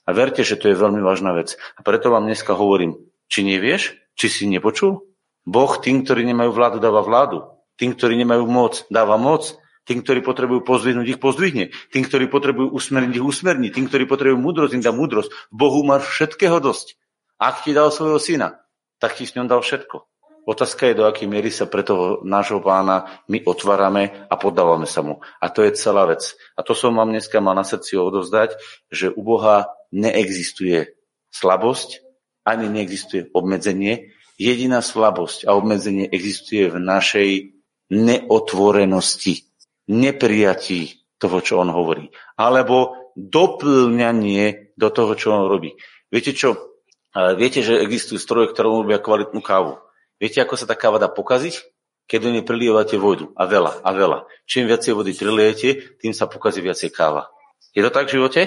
A 0.08 0.13
verte, 0.13 0.41
že 0.41 0.58
to 0.58 0.69
je 0.69 0.77
veľmi 0.77 1.01
vážna 1.01 1.34
vec. 1.38 1.58
A 1.77 1.86
preto 1.86 2.10
vám 2.10 2.25
dneska 2.25 2.58
hovorím, 2.58 2.97
či 3.30 3.45
nevieš, 3.45 3.97
či 4.17 4.27
si 4.30 4.43
nepočul? 4.49 5.06
Boh 5.45 5.73
tým, 5.77 6.01
ktorí 6.01 6.25
nemajú 6.25 6.51
vládu, 6.53 6.77
dáva 6.82 7.06
vládu. 7.06 7.45
Tým, 7.77 7.93
ktorí 7.93 8.17
nemajú 8.17 8.43
moc, 8.49 8.73
dáva 8.89 9.21
moc. 9.21 9.53
Tým, 9.88 10.03
ktorí 10.03 10.19
potrebujú 10.19 10.67
pozdvihnúť, 10.67 11.08
ich 11.15 11.21
pozdvihne. 11.21 11.71
Tým, 11.93 12.03
ktorí 12.03 12.27
potrebujú 12.27 12.75
usmerniť, 12.75 13.13
ich 13.15 13.23
usmerní. 13.23 13.71
Tým, 13.71 13.88
ktorí 13.88 14.03
potrebujú 14.10 14.41
múdrosť, 14.41 14.75
im 14.75 14.84
dá 14.84 14.91
múdrosť. 14.91 15.32
Bohu 15.53 15.86
má 15.88 16.01
všetkého 16.01 16.60
dosť. 16.60 16.99
Ak 17.39 17.63
ti 17.63 17.71
dal 17.71 17.93
svojho 17.93 18.19
syna, 18.19 18.60
tak 18.99 19.15
ti 19.15 19.23
s 19.23 19.38
ňom 19.38 19.47
dal 19.47 19.63
všetko. 19.63 20.03
Otázka 20.48 20.88
je, 20.88 20.96
do 20.96 21.04
akej 21.04 21.28
miery 21.28 21.52
sa 21.52 21.68
pre 21.68 21.84
toho 21.84 22.24
nášho 22.24 22.64
pána 22.64 23.20
my 23.28 23.44
otvárame 23.44 24.16
a 24.32 24.40
poddávame 24.40 24.88
sa 24.88 25.04
mu. 25.04 25.20
A 25.44 25.52
to 25.52 25.60
je 25.68 25.76
celá 25.76 26.08
vec. 26.08 26.40
A 26.56 26.64
to 26.64 26.72
som 26.72 26.96
vám 26.96 27.12
dneska 27.12 27.44
mal 27.44 27.52
na 27.52 27.68
srdci 27.68 28.00
odovzdať, 28.00 28.56
že 28.88 29.12
u 29.12 29.28
Boha 29.28 29.76
neexistuje 29.92 30.96
slabosť, 31.36 32.00
ani 32.48 32.72
neexistuje 32.72 33.28
obmedzenie. 33.36 34.16
Jediná 34.40 34.80
slabosť 34.80 35.52
a 35.52 35.52
obmedzenie 35.52 36.08
existuje 36.08 36.72
v 36.72 36.80
našej 36.80 37.30
neotvorenosti, 37.92 39.52
neprijatí 39.92 41.12
toho, 41.20 41.44
čo 41.44 41.60
on 41.60 41.76
hovorí. 41.76 42.08
Alebo 42.40 42.96
doplňanie 43.20 44.78
do 44.80 44.88
toho, 44.96 45.12
čo 45.20 45.36
on 45.36 45.52
robí. 45.52 45.76
Viete 46.08 46.32
čo? 46.32 46.56
Viete, 47.36 47.66
že 47.66 47.84
existujú 47.84 48.22
stroje, 48.22 48.56
ktoré 48.56 48.70
robia 48.70 49.02
kvalitnú 49.02 49.44
kávu. 49.44 49.82
Viete, 50.17 50.41
ako 50.41 50.58
sa 50.58 50.65
tá 50.65 50.73
káva 50.73 50.97
dá 50.97 51.10
pokaziť? 51.10 51.62
Keď 52.08 52.19
do 52.23 52.30
nej 52.34 52.43
prilievate 52.45 52.95
vodu. 52.97 53.30
A 53.38 53.45
veľa, 53.45 53.84
a 53.84 53.89
veľa. 53.93 54.25
Čím 54.49 54.65
viacej 54.71 54.95
vody 54.95 55.12
priliejete, 55.13 55.99
tým 56.01 56.15
sa 56.15 56.25
pokazí 56.25 56.63
viacej 56.63 56.89
káva. 56.89 57.30
Je 57.75 57.86
to 57.86 57.91
tak 57.93 58.10
v 58.10 58.17
živote? 58.17 58.41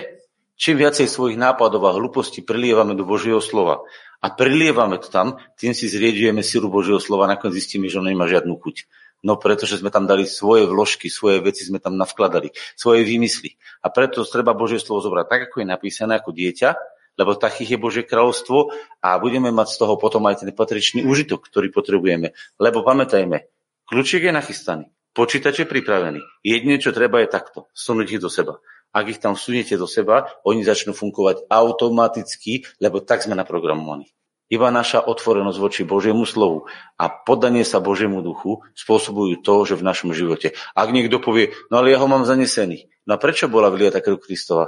Čím 0.61 0.81
viacej 0.83 1.09
svojich 1.09 1.41
nápadov 1.41 1.89
a 1.89 1.97
hlúpostí 1.97 2.45
prilievame 2.45 2.93
do 2.93 3.09
Božieho 3.09 3.41
slova 3.41 3.81
a 4.21 4.29
prilievame 4.29 5.01
to 5.01 5.09
tam, 5.09 5.41
tým 5.57 5.73
si 5.73 5.89
zriedujeme 5.89 6.45
silu 6.45 6.69
Božieho 6.69 7.01
slova 7.01 7.25
a 7.25 7.33
nakoniec 7.33 7.57
zistíme, 7.57 7.89
že 7.89 7.97
on 7.97 8.05
nemá 8.05 8.29
žiadnu 8.29 8.61
chuť. 8.61 8.85
No 9.25 9.41
pretože 9.41 9.81
sme 9.81 9.89
tam 9.89 10.05
dali 10.05 10.29
svoje 10.29 10.69
vložky, 10.69 11.09
svoje 11.09 11.41
veci 11.41 11.65
sme 11.65 11.81
tam 11.81 11.97
navkladali, 11.97 12.53
svoje 12.77 13.05
výmysly. 13.09 13.57
A 13.85 13.89
preto 13.89 14.25
treba 14.29 14.53
Božie 14.53 14.81
slovo 14.81 15.01
zobrať 15.01 15.27
tak, 15.29 15.41
ako 15.49 15.65
je 15.65 15.67
napísané 15.69 16.21
ako 16.21 16.33
dieťa 16.37 16.77
lebo 17.19 17.39
takých 17.39 17.75
je 17.75 17.79
Božie 17.79 18.05
kráľovstvo 18.05 18.75
a 19.03 19.19
budeme 19.23 19.51
mať 19.55 19.75
z 19.75 19.77
toho 19.81 19.95
potom 19.97 20.27
aj 20.29 20.45
ten 20.45 20.51
patričný 20.55 21.07
užitok, 21.07 21.47
ktorý 21.49 21.71
potrebujeme. 21.71 22.37
Lebo 22.59 22.83
pamätajme, 22.83 23.47
kľúčik 23.89 24.27
je 24.27 24.33
nachystaný, 24.35 24.85
počítač 25.15 25.63
je 25.63 25.67
pripravený. 25.67 26.21
Jedine, 26.43 26.79
čo 26.79 26.95
treba 26.95 27.23
je 27.23 27.33
takto, 27.33 27.71
sunúť 27.73 28.19
ich 28.19 28.23
do 28.23 28.31
seba. 28.31 28.59
Ak 28.91 29.07
ich 29.07 29.23
tam 29.23 29.39
sunete 29.39 29.79
do 29.79 29.87
seba, 29.87 30.27
oni 30.43 30.67
začnú 30.67 30.91
fungovať 30.91 31.47
automaticky, 31.47 32.67
lebo 32.83 32.99
tak 32.99 33.23
sme 33.23 33.39
naprogramovaní. 33.39 34.11
Iba 34.51 34.67
naša 34.75 35.07
otvorenosť 35.07 35.59
voči 35.63 35.83
Božiemu 35.87 36.27
slovu 36.27 36.67
a 36.99 37.07
podanie 37.07 37.63
sa 37.63 37.79
Božiemu 37.79 38.19
duchu 38.19 38.67
spôsobujú 38.75 39.47
to, 39.47 39.63
že 39.63 39.79
v 39.79 39.87
našom 39.87 40.11
živote. 40.11 40.59
Ak 40.75 40.91
niekto 40.91 41.23
povie, 41.23 41.55
no 41.71 41.79
ale 41.79 41.95
ja 41.95 42.03
ho 42.03 42.11
mám 42.11 42.27
zanesený. 42.27 42.91
No 43.07 43.15
a 43.15 43.23
prečo 43.23 43.47
bola 43.47 43.71
vyliata 43.71 44.03
krv 44.03 44.19
Kristova? 44.19 44.67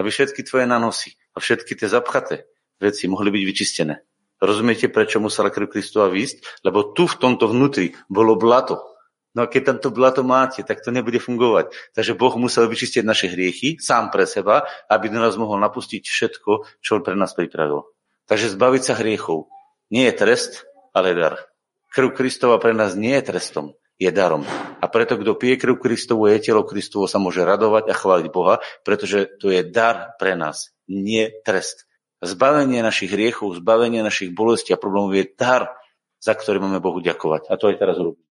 Aby 0.00 0.08
všetky 0.08 0.48
tvoje 0.48 0.64
nanosy, 0.64 1.20
a 1.38 1.42
všetky 1.42 1.78
tie 1.78 1.86
zapchaté 1.86 2.50
veci 2.82 3.06
mohli 3.06 3.30
byť 3.30 3.42
vyčistené. 3.46 4.02
Rozumiete, 4.42 4.90
prečo 4.90 5.22
musela 5.22 5.54
krv 5.54 5.70
Kristova 5.70 6.10
výjsť? 6.10 6.66
Lebo 6.66 6.94
tu 6.94 7.06
v 7.06 7.18
tomto 7.18 7.46
vnútri 7.50 7.94
bolo 8.10 8.34
blato. 8.34 8.82
No 9.34 9.46
a 9.46 9.50
keď 9.50 9.62
tam 9.62 9.78
to 9.78 9.94
blato 9.94 10.26
máte, 10.26 10.66
tak 10.66 10.82
to 10.82 10.90
nebude 10.90 11.18
fungovať. 11.22 11.70
Takže 11.94 12.18
Boh 12.18 12.34
musel 12.38 12.66
vyčistiť 12.66 13.06
naše 13.06 13.30
hriechy 13.30 13.78
sám 13.78 14.10
pre 14.10 14.26
seba, 14.26 14.66
aby 14.90 15.10
do 15.10 15.18
nás 15.22 15.38
mohol 15.38 15.62
napustiť 15.62 16.02
všetko, 16.02 16.82
čo 16.82 16.90
on 16.98 17.02
pre 17.06 17.14
nás 17.14 17.34
pripravil. 17.38 17.86
Takže 18.26 18.54
zbaviť 18.54 18.82
sa 18.82 18.94
hriechov 18.98 19.46
nie 19.94 20.10
je 20.10 20.14
trest, 20.18 20.66
ale 20.90 21.14
dar. 21.14 21.38
Krv 21.94 22.14
Kristova 22.14 22.58
pre 22.62 22.74
nás 22.74 22.98
nie 22.98 23.14
je 23.18 23.30
trestom, 23.30 23.78
je 23.98 24.10
darom. 24.14 24.46
A 24.78 24.86
preto, 24.86 25.18
kto 25.18 25.34
pije 25.34 25.58
krv 25.58 25.82
Kristovu, 25.82 26.30
je 26.30 26.38
telo 26.38 26.62
Kristovo, 26.62 27.10
sa 27.10 27.18
môže 27.18 27.42
radovať 27.42 27.90
a 27.90 27.94
chváliť 27.96 28.26
Boha, 28.30 28.62
pretože 28.86 29.26
to 29.42 29.50
je 29.50 29.66
dar 29.66 30.14
pre 30.20 30.38
nás, 30.38 30.70
nie 30.88 31.30
trest. 31.44 31.86
Zbavenie 32.18 32.82
našich 32.82 33.14
hriechov, 33.14 33.54
zbavenie 33.54 34.02
našich 34.02 34.34
bolestí 34.34 34.74
a 34.74 34.80
problémov 34.80 35.14
je 35.14 35.28
dar, 35.38 35.78
za 36.18 36.34
ktorý 36.34 36.58
máme 36.58 36.82
Bohu 36.82 36.98
ďakovať. 36.98 37.46
A 37.46 37.54
to 37.54 37.70
aj 37.70 37.76
teraz 37.78 37.94
robíme. 37.94 38.26